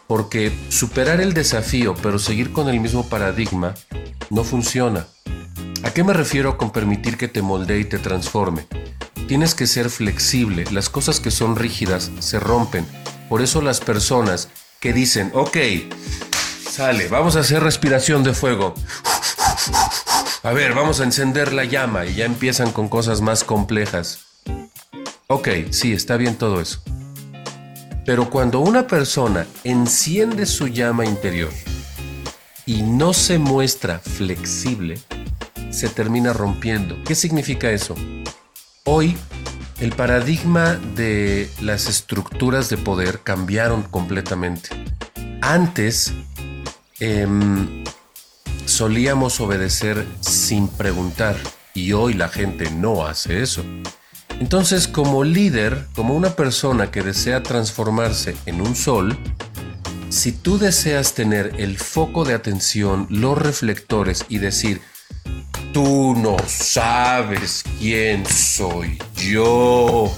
Porque 0.08 0.52
superar 0.70 1.22
el 1.22 1.34
desafío 1.34 1.94
pero 2.02 2.18
seguir 2.18 2.52
con 2.52 2.70
el 2.70 2.80
mismo 2.80 3.08
paradigma 3.08 3.76
no 4.32 4.44
funciona. 4.44 5.06
¿A 5.84 5.92
qué 5.92 6.04
me 6.04 6.14
refiero 6.14 6.58
con 6.58 6.72
permitir 6.72 7.16
que 7.16 7.28
te 7.28 7.44
moldee 7.44 7.82
y 7.82 7.86
te 7.86 8.00
transforme? 8.00 8.66
Tienes 9.28 9.54
que 9.54 9.68
ser 9.68 9.92
flexible, 9.92 10.66
las 10.72 10.90
cosas 10.90 11.20
que 11.20 11.30
son 11.30 11.56
rígidas 11.56 12.10
se 12.18 12.40
rompen. 12.40 12.84
Por 13.30 13.44
eso 13.44 13.62
las 13.62 13.80
personas 13.80 14.50
que 14.80 14.92
dicen, 14.92 15.30
ok, 15.36 15.58
sale, 16.70 17.08
vamos 17.08 17.36
a 17.36 17.40
hacer 17.40 17.62
respiración 17.64 18.24
de 18.24 18.34
fuego. 18.34 18.74
A 20.44 20.54
ver, 20.54 20.74
vamos 20.74 21.02
a 21.02 21.04
encender 21.04 21.52
la 21.52 21.66
llama 21.66 22.06
y 22.06 22.16
ya 22.16 22.26
empiezan 22.26 22.72
con 22.72 22.88
cosas 22.88 23.22
más 23.22 23.44
complejas. 23.44 24.20
Ok, 25.28 25.50
sí, 25.72 25.92
está 25.94 26.16
bien 26.16 26.36
todo 26.36 26.62
eso. 26.62 26.82
Pero 28.06 28.30
cuando 28.30 28.60
una 28.60 28.88
persona 28.88 29.46
enciende 29.64 30.46
su 30.46 30.68
llama 30.68 31.06
interior 31.06 31.52
y 32.66 32.82
no 32.82 33.14
se 33.14 33.38
muestra 33.38 34.00
flexible, 34.00 35.00
se 35.70 35.90
termina 35.90 36.34
rompiendo. 36.34 36.98
¿Qué 37.04 37.16
significa 37.16 37.70
eso? 37.70 37.96
Hoy 38.86 39.18
el 39.80 39.92
paradigma 39.92 40.76
de 40.96 41.50
las 41.62 41.88
estructuras 41.88 42.70
de 42.70 42.78
poder 42.78 43.20
cambiaron 43.20 43.84
completamente. 43.84 44.70
Antes 45.42 46.14
em, 47.00 47.84
solíamos 48.66 49.40
obedecer 49.40 50.06
sin 50.20 50.68
preguntar 50.68 51.36
y 51.74 51.94
hoy 51.94 52.14
la 52.14 52.30
gente 52.30 52.70
no 52.72 53.06
hace 53.06 53.42
eso. 53.42 53.64
Entonces, 54.40 54.88
como 54.88 55.24
líder, 55.24 55.88
como 55.96 56.16
una 56.16 56.36
persona 56.36 56.92
que 56.92 57.02
desea 57.02 57.44
transformarse 57.44 58.36
en 58.46 58.62
un 58.62 58.76
sol, 58.76 59.18
si 60.10 60.32
tú 60.32 60.58
deseas 60.58 61.14
tener 61.14 61.54
el 61.58 61.78
foco 61.78 62.26
de 62.26 62.34
atención, 62.34 63.06
los 63.10 63.38
reflectores 63.38 64.26
y 64.30 64.38
decir, 64.38 64.82
Tú 65.74 66.16
no 66.16 66.36
sabes 66.48 67.64
quién 67.78 68.26
soy 68.26 68.98
yo. 69.16 70.12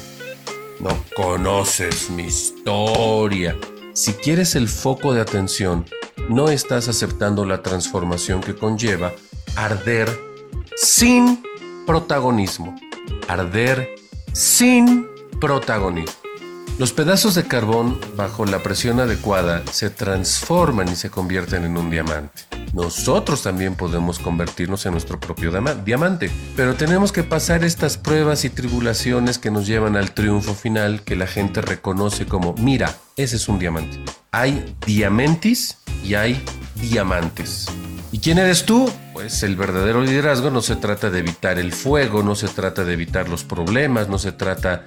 No 0.80 1.04
conoces 1.14 2.10
mi 2.10 2.24
historia. 2.24 3.58
Si 3.94 4.14
quieres 4.14 4.56
el 4.56 4.70
foco 4.70 5.14
de 5.14 5.20
atención, 5.20 5.86
no 6.30 6.50
estás 6.50 6.88
aceptando 6.88 7.46
la 7.46 7.62
transformación 7.62 8.42
que 8.42 8.56
conlleva 8.56 9.13
arder 9.56 10.10
sin 10.75 11.44
protagonismo. 11.86 12.75
Arder 13.28 13.90
sin 14.34 15.08
protagonismo. 15.40 16.16
Los 16.78 16.94
pedazos 16.94 17.36
de 17.36 17.44
carbón 17.48 18.00
bajo 18.16 18.46
la 18.46 18.63
presión 18.63 19.00
adecuada 19.00 19.63
se 19.72 19.90
transforman 19.90 20.90
y 20.90 20.96
se 20.96 21.10
convierten 21.10 21.66
en 21.66 21.78
un 21.78 21.90
diamante 21.90 22.61
nosotros 22.74 23.44
también 23.44 23.75
podemos 23.75 24.20
convertirnos 24.20 24.86
en 24.86 24.94
nuestro 24.94 25.20
propio 25.20 25.51
diamante. 25.86 26.32
Pero 26.56 26.75
tenemos 26.75 27.12
que 27.12 27.24
pasar 27.24 27.63
estas 27.63 27.98
pruebas 27.98 28.46
y 28.46 28.50
tribulaciones 28.50 29.38
que 29.38 29.51
nos 29.51 29.68
llevan 29.68 29.96
al 29.96 30.13
triunfo 30.13 30.54
final 30.54 31.04
que 31.04 31.16
la 31.16 31.28
gente 31.28 31.62
reconoce 31.62 32.25
como, 32.25 32.54
mira, 32.54 32.96
ese 33.18 33.36
es 33.36 33.50
un 33.50 33.60
diamante. 33.60 34.00
Hay 34.32 34.75
diamantes 34.86 35.78
y 36.04 36.16
hay 36.16 36.42
diamantes. 36.75 37.68
¿Y 38.13 38.20
quién 38.20 38.38
eres 38.38 38.66
tú? 38.66 38.92
Pues 39.13 39.44
el 39.44 39.56
verdadero 39.56 40.01
liderazgo 40.01 40.50
no 40.50 40.62
se 40.62 40.75
trata 40.75 41.10
de 41.10 41.20
evitar 41.20 41.60
el 41.60 41.72
fuego, 41.72 42.24
no 42.24 42.36
se 42.36 42.48
trata 42.48 42.84
de 42.84 42.94
evitar 42.94 43.30
los 43.30 43.44
problemas, 43.44 44.10
no 44.10 44.18
se 44.18 44.32
trata 44.32 44.84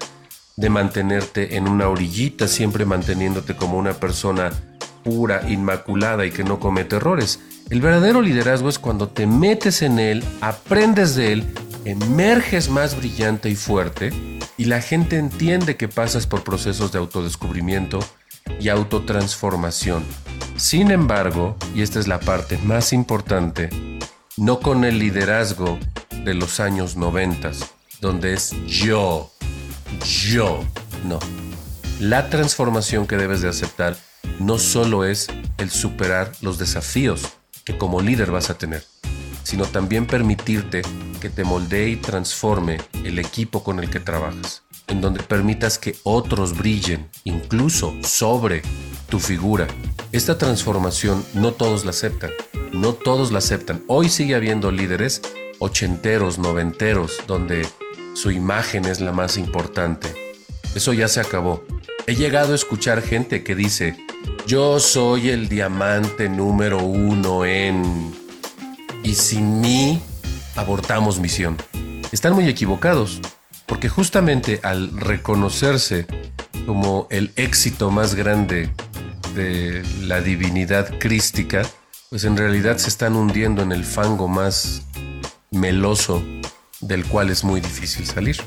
de 0.55 0.69
mantenerte 0.69 1.57
en 1.57 1.67
una 1.67 1.89
orillita, 1.89 2.47
siempre 2.47 2.85
manteniéndote 2.85 3.55
como 3.55 3.77
una 3.77 3.93
persona 3.93 4.51
pura, 5.03 5.49
inmaculada 5.49 6.25
y 6.25 6.31
que 6.31 6.43
no 6.43 6.59
comete 6.59 6.95
errores. 6.95 7.39
El 7.71 7.81
verdadero 7.81 8.21
liderazgo 8.21 8.69
es 8.69 8.77
cuando 8.77 9.09
te 9.09 9.25
metes 9.25 9.81
en 9.81 9.97
él, 9.97 10.23
aprendes 10.39 11.15
de 11.15 11.33
él, 11.33 11.55
emerges 11.83 12.69
más 12.69 12.95
brillante 12.95 13.49
y 13.49 13.55
fuerte 13.55 14.13
y 14.55 14.65
la 14.65 14.81
gente 14.81 15.17
entiende 15.17 15.75
que 15.75 15.87
pasas 15.87 16.27
por 16.27 16.43
procesos 16.43 16.91
de 16.91 16.99
autodescubrimiento 16.99 17.99
y 18.59 18.69
autotransformación. 18.69 20.03
Sin 20.55 20.91
embargo, 20.91 21.57
y 21.73 21.81
esta 21.81 21.99
es 21.99 22.07
la 22.07 22.19
parte 22.19 22.59
más 22.59 22.93
importante, 22.93 23.71
no 24.37 24.59
con 24.59 24.85
el 24.85 24.99
liderazgo 24.99 25.79
de 26.23 26.35
los 26.35 26.59
años 26.59 26.95
90, 26.95 27.51
donde 27.99 28.33
es 28.33 28.51
yo, 28.67 29.31
yo, 30.05 30.63
no. 31.03 31.17
La 31.99 32.29
transformación 32.29 33.07
que 33.07 33.17
debes 33.17 33.41
de 33.41 33.49
aceptar 33.49 33.97
no 34.39 34.59
solo 34.59 35.03
es 35.03 35.29
el 35.57 35.71
superar 35.71 36.31
los 36.41 36.59
desafíos 36.59 37.39
que 37.65 37.77
como 37.77 37.99
líder 37.99 38.31
vas 38.31 38.49
a 38.49 38.57
tener, 38.57 38.85
sino 39.43 39.65
también 39.65 40.05
permitirte 40.05 40.83
que 41.19 41.29
te 41.29 41.43
moldee 41.43 41.89
y 41.89 41.95
transforme 41.95 42.77
el 43.03 43.17
equipo 43.17 43.63
con 43.63 43.79
el 43.79 43.89
que 43.89 43.99
trabajas, 43.99 44.61
en 44.87 45.01
donde 45.01 45.23
permitas 45.23 45.79
que 45.79 45.95
otros 46.03 46.55
brillen, 46.55 47.09
incluso 47.23 47.95
sobre 48.03 48.61
tu 49.09 49.19
figura. 49.19 49.67
Esta 50.11 50.37
transformación 50.37 51.25
no 51.33 51.51
todos 51.53 51.83
la 51.83 51.89
aceptan, 51.89 52.31
no 52.71 52.93
todos 52.93 53.31
la 53.31 53.39
aceptan. 53.39 53.83
Hoy 53.87 54.09
sigue 54.09 54.35
habiendo 54.35 54.71
líderes 54.71 55.21
ochenteros, 55.59 56.37
noventeros, 56.37 57.17
donde 57.27 57.67
su 58.13 58.29
imagen 58.29 58.85
es 58.85 59.01
la 59.01 59.11
más 59.11 59.37
importante. 59.37 60.13
Eso 60.75 60.93
ya 60.93 61.07
se 61.07 61.19
acabó. 61.19 61.63
He 62.05 62.15
llegado 62.15 62.51
a 62.51 62.55
escuchar 62.55 63.01
gente 63.01 63.43
que 63.43 63.55
dice, 63.55 63.97
yo 64.47 64.79
soy 64.79 65.29
el 65.29 65.49
diamante 65.49 66.29
número 66.29 66.79
uno 66.79 67.45
en... 67.45 68.13
Y 69.03 69.15
sin 69.15 69.61
mí 69.61 70.01
abortamos 70.55 71.19
misión. 71.19 71.57
Están 72.11 72.33
muy 72.33 72.47
equivocados, 72.47 73.21
porque 73.65 73.89
justamente 73.89 74.59
al 74.63 74.95
reconocerse 74.97 76.05
como 76.65 77.07
el 77.09 77.31
éxito 77.35 77.91
más 77.91 78.15
grande 78.15 78.69
de 79.35 79.83
la 80.01 80.21
divinidad 80.21 80.97
crística, 80.99 81.63
pues 82.09 82.23
en 82.23 82.37
realidad 82.37 82.77
se 82.77 82.89
están 82.89 83.15
hundiendo 83.15 83.61
en 83.61 83.71
el 83.71 83.83
fango 83.83 84.27
más 84.27 84.83
meloso 85.51 86.23
del 86.81 87.05
cual 87.05 87.29
es 87.29 87.43
muy 87.43 87.61
difícil 87.61 88.05
salir. 88.05 88.37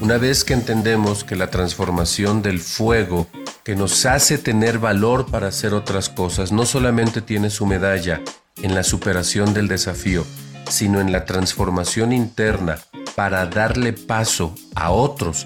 Una 0.00 0.18
vez 0.18 0.44
que 0.44 0.54
entendemos 0.54 1.24
que 1.24 1.36
la 1.36 1.50
transformación 1.50 2.42
del 2.42 2.60
fuego 2.60 3.26
que 3.68 3.76
nos 3.76 4.06
hace 4.06 4.38
tener 4.38 4.78
valor 4.78 5.26
para 5.26 5.48
hacer 5.48 5.74
otras 5.74 6.08
cosas 6.08 6.52
no 6.52 6.64
solamente 6.64 7.20
tiene 7.20 7.50
su 7.50 7.66
medalla 7.66 8.22
en 8.62 8.74
la 8.74 8.82
superación 8.82 9.52
del 9.52 9.68
desafío, 9.68 10.24
sino 10.70 11.02
en 11.02 11.12
la 11.12 11.26
transformación 11.26 12.14
interna 12.14 12.78
para 13.14 13.44
darle 13.44 13.92
paso 13.92 14.54
a 14.74 14.90
otros 14.90 15.44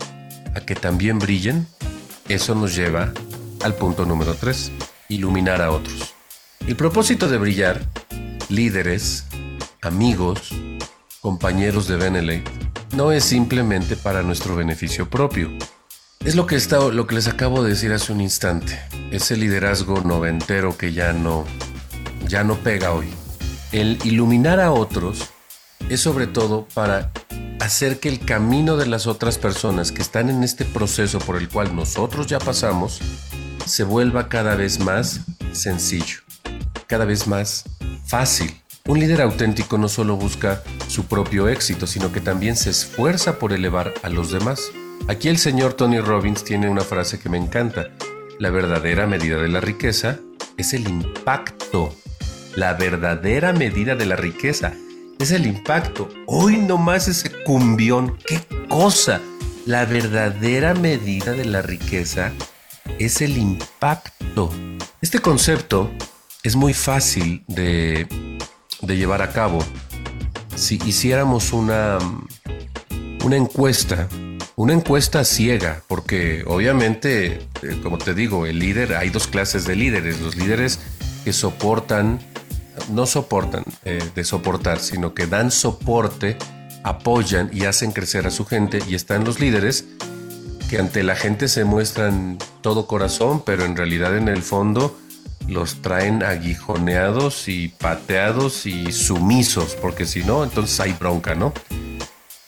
a 0.55 0.61
que 0.61 0.76
también 0.76 1.19
brillen, 1.19 1.67
eso 2.29 2.55
nos 2.55 2.76
lleva 2.76 3.12
al 3.64 3.75
punto 3.75 4.07
número 4.07 4.35
3, 4.35 4.71
iluminar 5.09 5.61
a 5.61 5.73
otros. 5.73 6.14
El 6.64 6.76
propósito 6.76 7.26
de 7.26 7.38
brillar, 7.38 7.81
líderes, 8.49 9.26
amigos, 9.81 10.55
compañeros 11.21 11.88
de 11.88 11.97
Benelete, 11.97 12.52
no 12.95 13.11
es 13.11 13.25
simplemente 13.25 13.97
para 13.97 14.23
nuestro 14.23 14.55
beneficio 14.55 15.11
propio. 15.11 15.50
Es 16.25 16.37
lo 16.37 16.47
que, 16.47 16.55
está, 16.55 16.79
lo 16.79 17.09
que 17.09 17.17
les 17.17 17.26
acabo 17.26 17.64
de 17.64 17.71
decir 17.71 17.93
hace 17.93 18.12
un 18.12 18.21
instante. 18.21 18.79
Ese 19.11 19.37
liderazgo 19.37 20.02
noventero 20.02 20.79
que 20.79 20.93
ya 20.93 21.12
no, 21.12 21.45
ya 22.29 22.45
no 22.45 22.55
pega 22.59 22.93
hoy. 22.93 23.09
El 23.73 23.99
iluminar 24.05 24.61
a 24.61 24.71
otros 24.71 25.31
es 25.88 26.00
sobre 26.00 26.29
todo 26.29 26.69
para 26.75 27.11
hacer 27.59 27.99
que 27.99 28.09
el 28.09 28.21
camino 28.21 28.76
de 28.76 28.87
las 28.87 29.09
otras 29.09 29.37
personas 29.37 29.91
que 29.91 30.00
están 30.00 30.31
en 30.31 30.45
este 30.45 30.64
proceso 30.64 31.19
por 31.19 31.37
el 31.37 31.49
cual 31.49 31.75
nosotros 31.75 32.29
ya 32.29 32.38
pasamos 32.38 33.00
se 33.67 33.83
vuelva 33.83 34.29
cada 34.29 34.55
vez 34.55 34.79
más 34.79 35.23
sencillo, 35.50 36.21
cada 36.87 37.05
vez 37.05 37.26
más 37.26 37.64
fácil. 38.07 38.62
Un 38.87 39.00
líder 39.00 39.23
auténtico 39.23 39.76
no 39.76 39.88
solo 39.88 40.17
busca 40.17 40.62
su 40.87 41.05
propio 41.07 41.49
éxito, 41.49 41.88
sino 41.88 42.12
que 42.12 42.21
también 42.21 42.55
se 42.57 42.71
esfuerza 42.71 43.41
por 43.41 43.52
elevar 43.52 43.93
a 44.05 44.09
los 44.09 44.31
demás. 44.31 44.71
Aquí 45.09 45.29
el 45.29 45.39
señor 45.39 45.75
Tony 45.75 46.01
Robbins 46.01 46.45
tiene 46.45 46.69
una 46.69 46.83
frase 46.83 47.19
que 47.19 47.29
me 47.29 47.39
encanta. 47.39 47.91
La 48.39 48.51
verdadera 48.51 49.07
medida 49.07 49.39
de 49.39 49.49
la 49.49 49.61
riqueza 49.61 50.19
es 50.57 50.73
el 50.73 50.89
impacto. 50.89 51.95
La 52.57 52.75
verdadera 52.75 53.53
medida 53.53 53.95
de 53.95 54.07
la 54.07 54.17
riqueza 54.17 54.73
es 55.19 55.31
el 55.31 55.47
impacto. 55.47 56.09
Hoy 56.27 56.57
nomás 56.59 57.09
ese 57.09 57.31
cumbión. 57.45 58.19
¡Qué 58.27 58.41
cosa! 58.69 59.21
La 59.67 59.85
verdadera 59.85 60.75
medida 60.75 61.33
de 61.33 61.45
la 61.45 61.62
riqueza 61.62 62.33
es 62.99 63.21
el 63.21 63.38
impacto. 63.38 64.51
Este 65.01 65.21
concepto 65.21 65.91
es 66.43 66.57
muy 66.57 66.75
fácil 66.75 67.45
de 67.47 68.09
de 68.83 68.97
llevar 68.97 69.23
a 69.23 69.33
cabo 69.33 69.61
si 70.55 70.79
hiciéramos 70.85 71.53
una, 71.53 71.99
una 73.25 73.37
encuesta, 73.37 74.09
una 74.57 74.73
encuesta 74.75 75.25
ciega, 75.25 75.83
porque 75.88 76.45
obviamente, 76.47 77.49
eh, 77.62 77.81
como 77.83 77.99
te 77.99 78.15
digo, 78.15 78.47
el 78.47 78.59
líder, 78.59 78.95
hay 78.95 79.11
dos 79.11 79.27
clases 79.27 79.65
de 79.65 79.77
líderes, 79.77 80.21
los 80.21 80.37
líderes 80.37 80.81
que 81.25 81.33
soportan, 81.33 82.21
no 82.91 83.07
soportan 83.07 83.65
eh, 83.85 84.03
de 84.15 84.25
soportar, 84.25 84.79
sino 84.79 85.15
que 85.15 85.27
dan 85.27 85.51
soporte, 85.51 86.37
apoyan 86.85 87.51
y 87.53 87.65
hacen 87.65 87.93
crecer 87.93 88.27
a 88.27 88.31
su 88.31 88.45
gente, 88.45 88.81
y 88.88 88.95
están 88.95 89.25
los 89.25 89.41
líderes 89.41 89.87
que 90.69 90.79
ante 90.79 91.03
la 91.03 91.17
gente 91.17 91.49
se 91.49 91.65
muestran 91.65 92.38
todo 92.61 92.87
corazón, 92.87 93.43
pero 93.45 93.65
en 93.65 93.77
realidad 93.77 94.17
en 94.17 94.29
el 94.29 94.43
fondo 94.43 94.99
los 95.49 95.83
traen 95.83 96.23
aguijoneados 96.23 97.49
y 97.49 97.69
pateados 97.69 98.67
y 98.67 98.93
sumisos, 98.93 99.77
porque 99.81 100.07
si 100.07 100.23
no, 100.23 100.45
entonces 100.45 100.79
hay 100.81 100.93
bronca, 100.93 101.35
¿no? 101.35 101.53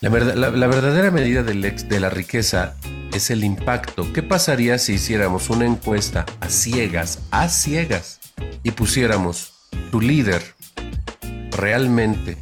La, 0.05 0.11
verdadera 0.11 1.11
medida 1.11 1.43
de 1.43 1.99
la 1.99 2.11
riqueza 2.11 2.75
es 3.14 3.31
el 3.31 3.43
impacto. 3.43 4.12
¿Qué 4.12 4.23
pasaría 4.23 4.77
si 4.77 4.93
hiciéramos 4.93 5.49
una 5.49 5.64
encuesta 5.64 6.27
a 6.40 6.51
ciegas, 6.51 7.21
a 7.31 7.49
ciegas, 7.49 8.21
y 8.62 8.73
pusiéramos 8.73 9.55
tu 9.90 10.03
líder 10.03 10.43
realmente 11.53 12.37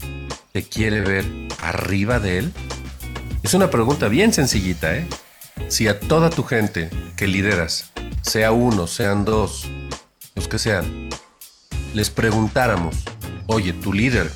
te 0.50 0.64
quiere 0.64 1.02
ver 1.02 1.24
arriba 1.62 2.18
de 2.18 2.38
él? 2.38 2.52
Es 3.44 3.54
una 3.54 3.70
pregunta 3.70 4.08
bien 4.08 4.32
sencillita, 4.32 4.96
¿eh? 4.96 5.06
Si 5.68 5.86
a 5.86 6.00
toda 6.00 6.30
tu 6.30 6.42
gente 6.42 6.90
que 7.16 7.28
lideras, 7.28 7.92
sea 8.22 8.50
uno, 8.50 8.88
sean 8.88 9.24
dos, 9.24 9.70
los 10.34 10.48
que 10.48 10.58
sean, 10.58 11.10
les 11.94 12.10
preguntáramos, 12.10 12.96
oye, 13.46 13.72
tu 13.72 13.92
líder 13.92 14.28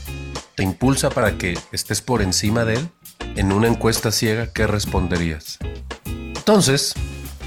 te 0.55 0.63
impulsa 0.63 1.11
para 1.11 1.37
que 1.37 1.59
estés 1.73 2.01
por 2.01 2.23
encima 2.23 2.65
de 2.65 2.75
él, 2.75 2.89
en 3.37 3.53
una 3.53 3.69
encuesta 3.69 4.11
ciega, 4.11 4.53
¿qué 4.53 4.67
responderías? 4.67 5.59
Entonces, 6.05 6.95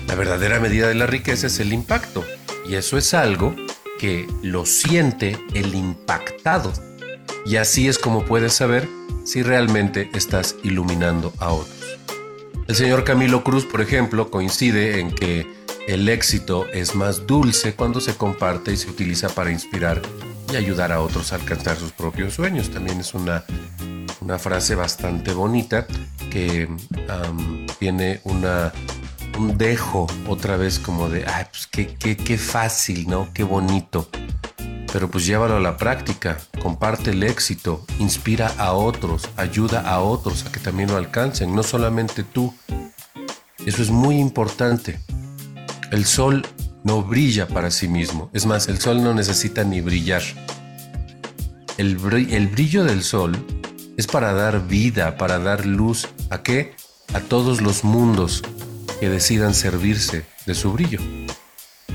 la 0.07 0.15
verdadera 0.15 0.59
medida 0.59 0.87
de 0.87 0.95
la 0.95 1.07
riqueza 1.07 1.47
es 1.47 1.59
el 1.59 1.73
impacto, 1.73 2.23
y 2.67 2.75
eso 2.75 2.97
es 2.97 3.13
algo 3.13 3.55
que 3.99 4.27
lo 4.41 4.65
siente 4.65 5.37
el 5.53 5.75
impactado. 5.75 6.71
Y 7.45 7.57
así 7.57 7.87
es 7.87 7.97
como 7.97 8.25
puedes 8.25 8.53
saber 8.53 8.87
si 9.25 9.43
realmente 9.43 10.09
estás 10.13 10.55
iluminando 10.63 11.33
a 11.39 11.51
otros. 11.51 11.97
El 12.67 12.75
señor 12.75 13.03
Camilo 13.03 13.43
Cruz, 13.43 13.65
por 13.65 13.81
ejemplo, 13.81 14.29
coincide 14.29 14.99
en 14.99 15.11
que 15.11 15.47
el 15.87 16.07
éxito 16.07 16.67
es 16.71 16.93
más 16.93 17.25
dulce 17.25 17.73
cuando 17.73 17.99
se 17.99 18.15
comparte 18.15 18.71
y 18.71 18.77
se 18.77 18.89
utiliza 18.89 19.29
para 19.29 19.51
inspirar 19.51 20.01
y 20.53 20.55
ayudar 20.55 20.91
a 20.91 21.01
otros 21.01 21.33
a 21.33 21.35
alcanzar 21.37 21.77
sus 21.77 21.91
propios 21.91 22.35
sueños. 22.35 22.69
También 22.69 22.99
es 22.99 23.15
una, 23.15 23.43
una 24.29 24.37
frase 24.37 24.75
bastante 24.75 25.33
bonita 25.33 25.87
que 26.29 26.69
tiene 27.79 28.21
una, 28.25 28.71
un 29.39 29.57
dejo 29.57 30.05
otra 30.27 30.55
vez 30.55 30.77
como 30.77 31.09
de, 31.09 31.25
ay, 31.25 31.45
pues 31.49 31.65
qué, 31.65 31.95
qué, 31.95 32.15
qué 32.15 32.37
fácil, 32.37 33.07
¿no? 33.09 33.33
Qué 33.33 33.41
bonito. 33.41 34.07
Pero 34.93 35.09
pues 35.09 35.25
llévalo 35.25 35.55
a 35.55 35.59
la 35.59 35.77
práctica, 35.77 36.37
comparte 36.61 37.09
el 37.09 37.23
éxito, 37.23 37.83
inspira 37.97 38.53
a 38.59 38.73
otros, 38.73 39.27
ayuda 39.35 39.81
a 39.81 39.99
otros 40.01 40.45
a 40.45 40.51
que 40.51 40.59
también 40.59 40.91
lo 40.91 40.97
alcancen, 40.97 41.55
no 41.55 41.63
solamente 41.63 42.23
tú. 42.23 42.53
Eso 43.65 43.81
es 43.81 43.89
muy 43.89 44.19
importante. 44.19 44.99
El 45.91 46.05
sol 46.05 46.45
no 46.83 47.01
brilla 47.01 47.47
para 47.47 47.71
sí 47.71 47.87
mismo. 47.87 48.29
Es 48.33 48.45
más, 48.45 48.67
el 48.67 48.77
sol 48.77 49.03
no 49.03 49.15
necesita 49.15 49.63
ni 49.63 49.81
brillar. 49.81 50.21
El, 51.79 51.97
brillo 51.97 52.83
del 52.83 53.01
sol 53.01 53.58
es 53.99 54.07
para 54.07 54.31
dar 54.31 54.65
vida, 54.65 55.17
para 55.17 55.39
dar 55.39 55.65
luz. 55.65 56.07
¿A 56.29 56.41
qué? 56.41 56.73
A 57.13 57.19
todos 57.19 57.59
los 57.59 57.83
mundos 57.83 58.41
que 59.01 59.09
decidan 59.09 59.53
servirse 59.53 60.25
de 60.45 60.55
su 60.55 60.71
brillo. 60.71 60.99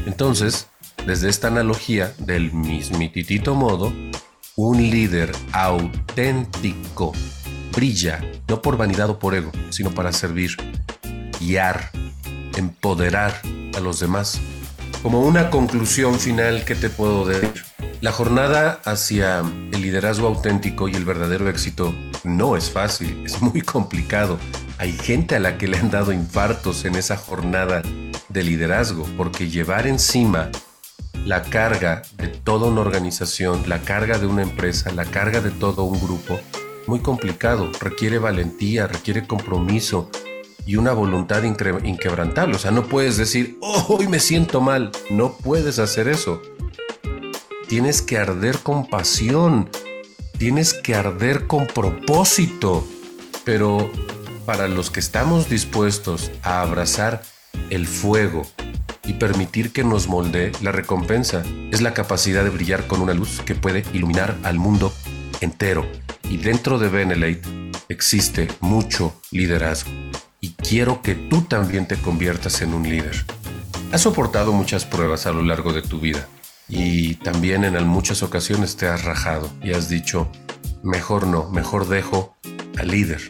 Entonces, 0.05 0.67
desde 1.07 1.31
esta 1.31 1.49
analogía 1.49 2.13
del 2.19 2.53
mismititito 2.53 3.55
modo, 3.55 3.91
un 4.55 4.77
líder 4.91 5.33
auténtico 5.53 7.15
brilla, 7.75 8.21
no 8.49 8.61
por 8.61 8.77
vanidad 8.77 9.09
o 9.09 9.19
por 9.19 9.35
ego, 9.35 9.51
sino 9.71 9.91
para 9.91 10.13
servir, 10.13 10.59
guiar, 11.41 11.91
empoderar 12.59 13.41
a 13.75 13.81
los 13.81 13.99
demás. 13.99 14.43
Como 15.03 15.23
una 15.23 15.49
conclusión 15.49 16.21
final 16.21 16.67
que 16.67 16.75
te 16.75 16.91
puedo 16.91 17.25
decir, 17.25 17.65
la 18.05 18.13
jornada 18.13 18.83
hacia 18.85 19.39
el 19.39 19.81
liderazgo 19.81 20.27
auténtico 20.27 20.89
y 20.89 20.95
el 20.95 21.07
verdadero 21.07 21.49
éxito 21.49 21.95
no 22.23 22.55
es 22.55 22.71
fácil, 22.71 23.23
es 23.25 23.41
muy 23.41 23.63
complicado. 23.63 24.39
Hay 24.77 24.93
gente 24.93 25.37
a 25.37 25.41
la 25.41 25.57
que 25.57 25.69
le 25.69 25.79
han 25.79 25.91
dado 25.91 26.13
infartos 26.13 26.85
en 26.85 26.97
esa 26.97 27.17
jornada 27.17 27.81
de 28.29 28.43
liderazgo, 28.43 29.07
porque 29.17 29.49
llevar 29.49 29.87
encima 29.87 30.51
la 31.25 31.45
carga 31.45 32.03
de 32.19 32.29
toda 32.29 32.69
una 32.69 32.83
organización, 32.83 33.63
la 33.71 33.81
carga 33.81 34.19
de 34.19 34.27
una 34.27 34.43
empresa, 34.43 34.93
la 34.93 35.07
carga 35.07 35.41
de 35.41 35.51
todo 35.51 35.85
un 35.85 35.99
grupo, 35.99 36.39
muy 36.87 37.01
complicado, 37.01 37.71
requiere 37.81 38.19
valentía, 38.19 38.87
requiere 38.87 39.27
compromiso 39.27 40.11
y 40.67 40.77
una 40.77 40.93
voluntad 40.93 41.43
inquebrantable. 41.43 42.57
O 42.57 42.59
sea, 42.59 42.71
no 42.71 42.85
puedes 42.85 43.17
decir, 43.17 43.59
hoy 43.63 44.09
me 44.09 44.21
siento 44.21 44.61
mal, 44.61 44.91
no 45.09 45.39
puedes 45.39 45.79
hacer 45.79 46.07
eso. 46.09 46.43
Tienes 47.75 48.03
que 48.03 48.19
arder 48.19 48.61
con 48.61 48.87
pasión, 48.87 49.69
tienes 50.39 50.75
que 50.75 50.95
arder 50.95 51.49
con 51.49 51.67
propósito, 51.67 52.87
pero 53.43 53.91
para 54.47 54.69
los 54.69 54.93
que 54.93 55.01
estamos 55.01 55.49
dispuestos 55.49 56.31
a 56.45 56.61
abrazar 56.61 57.25
el 57.71 57.89
fuego 57.89 58.43
y 59.05 59.15
permitir 59.15 59.73
que 59.73 59.83
nos 59.83 60.07
moldee, 60.07 60.53
la 60.63 60.71
recompensa 60.71 61.43
es 61.73 61.81
la 61.83 61.95
capacidad 61.95 62.45
de 62.45 62.51
brillar 62.51 62.87
con 62.87 63.01
una 63.01 63.13
luz 63.13 63.43
que 63.45 63.57
puede 63.57 63.83
iluminar 63.93 64.39
al 64.45 64.61
mundo 64.61 64.93
entero. 65.41 65.85
Y 66.31 66.37
dentro 66.37 66.79
de 66.79 66.89
Benelate 66.89 67.43
existe 67.89 68.47
mucho 68.61 69.21
liderazgo. 69.33 69.91
Y 70.41 70.51
quiero 70.53 71.03
que 71.03 71.17
tú 71.17 71.43
también 71.43 71.89
te 71.89 71.97
conviertas 71.97 72.63
en 72.63 72.73
un 72.73 72.89
líder. 72.89 73.27
Has 73.91 74.03
soportado 74.03 74.53
muchas 74.53 74.85
pruebas 74.85 75.27
a 75.27 75.33
lo 75.33 75.43
largo 75.43 75.73
de 75.73 75.83
tu 75.83 75.99
vida 75.99 76.29
y 76.69 77.17
también 77.17 77.65
en 77.65 77.87
muchas 77.87 78.23
ocasiones 78.23 78.77
te 78.77 78.87
has 78.87 79.05
rajado 79.05 79.51
y 79.63 79.73
has 79.73 79.89
dicho, 79.89 80.31
mejor 80.83 81.27
no, 81.27 81.49
mejor 81.51 81.89
dejo 81.89 82.37
al 82.79 82.89
líder. 82.89 83.21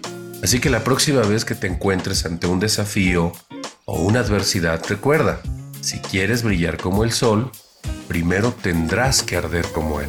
Así 0.42 0.60
que 0.60 0.70
la 0.70 0.84
próxima 0.84 1.22
vez 1.22 1.44
que 1.44 1.54
te 1.54 1.66
encuentres 1.66 2.26
ante 2.26 2.46
un 2.46 2.60
desafío 2.60 3.32
o 3.86 4.00
una 4.00 4.20
adversidad, 4.20 4.82
recuerda, 4.88 5.40
si 5.80 5.98
quieres 5.98 6.42
brillar 6.42 6.76
como 6.76 7.04
el 7.04 7.12
sol, 7.12 7.50
primero 8.08 8.52
tendrás 8.52 9.22
que 9.22 9.36
arder 9.36 9.66
como 9.72 10.00
él. 10.00 10.08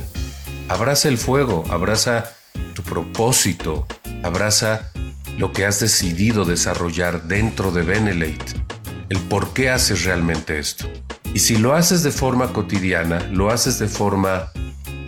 Abraza 0.67 1.07
el 1.07 1.17
fuego, 1.17 1.63
abraza 1.69 2.31
tu 2.73 2.83
propósito, 2.83 3.87
abraza 4.23 4.91
lo 5.37 5.51
que 5.51 5.65
has 5.65 5.79
decidido 5.79 6.45
desarrollar 6.45 7.23
dentro 7.23 7.71
de 7.71 7.83
Benelate, 7.83 8.63
el 9.09 9.19
por 9.19 9.53
qué 9.53 9.69
haces 9.69 10.05
realmente 10.05 10.59
esto. 10.59 10.89
Y 11.35 11.39
si 11.39 11.57
lo 11.57 11.75
haces 11.75 12.01
de 12.01 12.11
forma 12.11 12.51
cotidiana, 12.53 13.19
lo 13.31 13.51
haces 13.51 13.77
de 13.77 13.87
forma 13.87 14.51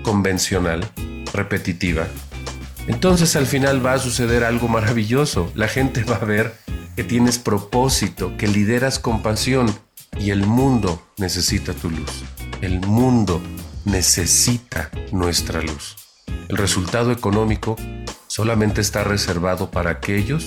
convencional, 0.04 0.88
repetitiva, 1.34 2.06
entonces 2.88 3.36
al 3.36 3.46
final 3.46 3.86
va 3.86 3.94
a 3.94 4.00
suceder 4.00 4.44
algo 4.44 4.70
maravilloso. 4.70 5.52
La 5.56 5.68
gente 5.68 6.04
va 6.04 6.16
a 6.16 6.26
ver 6.26 6.54
que 6.96 7.04
tienes 7.04 7.38
propósito, 7.38 8.36
que 8.38 8.48
lideras 8.48 8.98
con 8.98 9.22
pasión 9.22 9.74
y 10.18 10.32
el 10.32 10.46
mundo 10.46 11.02
necesita 11.18 11.74
tu 11.74 11.90
luz. 11.90 12.24
El 12.62 12.80
mundo 12.80 13.42
necesita 13.86 14.90
nuestra 15.12 15.62
luz. 15.62 15.96
El 16.48 16.58
resultado 16.58 17.12
económico 17.12 17.76
solamente 18.28 18.82
está 18.82 19.04
reservado 19.04 19.70
para 19.70 19.92
aquellos 19.92 20.46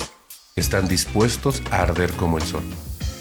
que 0.54 0.60
están 0.60 0.88
dispuestos 0.88 1.62
a 1.70 1.82
arder 1.82 2.12
como 2.12 2.38
el 2.38 2.44
sol. 2.44 2.64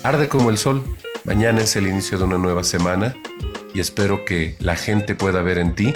Arde 0.04 0.30
como 0.30 0.50
el 0.50 0.58
sol. 0.58 0.84
Mañana 1.30 1.62
es 1.62 1.76
el 1.76 1.86
inicio 1.86 2.18
de 2.18 2.24
una 2.24 2.40
nueva 2.40 2.64
semana 2.64 3.16
y 3.72 3.80
espero 3.80 4.26
que 4.26 4.56
la 4.58 4.76
gente 4.76 5.14
pueda 5.14 5.44
ver 5.44 5.60
en 5.60 5.76
ti 5.76 5.94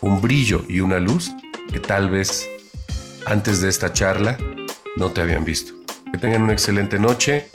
un 0.00 0.20
brillo 0.20 0.64
y 0.68 0.78
una 0.78 1.00
luz 1.00 1.32
que 1.72 1.80
tal 1.80 2.08
vez 2.10 2.48
antes 3.26 3.60
de 3.60 3.70
esta 3.70 3.92
charla 3.92 4.38
no 4.94 5.10
te 5.10 5.20
habían 5.20 5.44
visto. 5.44 5.72
Que 6.12 6.18
tengan 6.18 6.42
una 6.42 6.52
excelente 6.52 7.00
noche. 7.00 7.48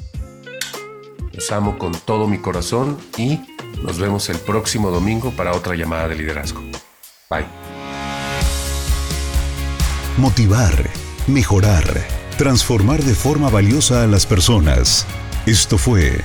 Los 1.32 1.50
amo 1.54 1.78
con 1.78 1.94
todo 1.94 2.28
mi 2.28 2.40
corazón 2.40 2.98
y 3.18 3.40
nos 3.82 4.00
vemos 4.00 4.28
el 4.28 4.40
próximo 4.40 4.92
domingo 4.92 5.32
para 5.32 5.54
otra 5.54 5.76
llamada 5.76 6.10
de 6.10 6.16
liderazgo. 6.16 6.60
Bye. 7.30 7.46
Motivar, 10.18 10.90
mejorar, 11.28 11.86
transformar 12.38 13.02
de 13.02 13.16
forma 13.16 13.50
valiosa 13.50 14.04
a 14.04 14.08
las 14.08 14.26
personas. 14.26 15.08
Esto 15.46 15.78
fue 15.78 16.22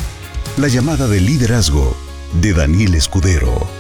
la 0.59 0.69
llamada 0.69 1.07
de 1.07 1.21
liderazgo 1.21 1.97
de 2.41 2.53
Daniel 2.53 2.95
Escudero. 2.95 3.78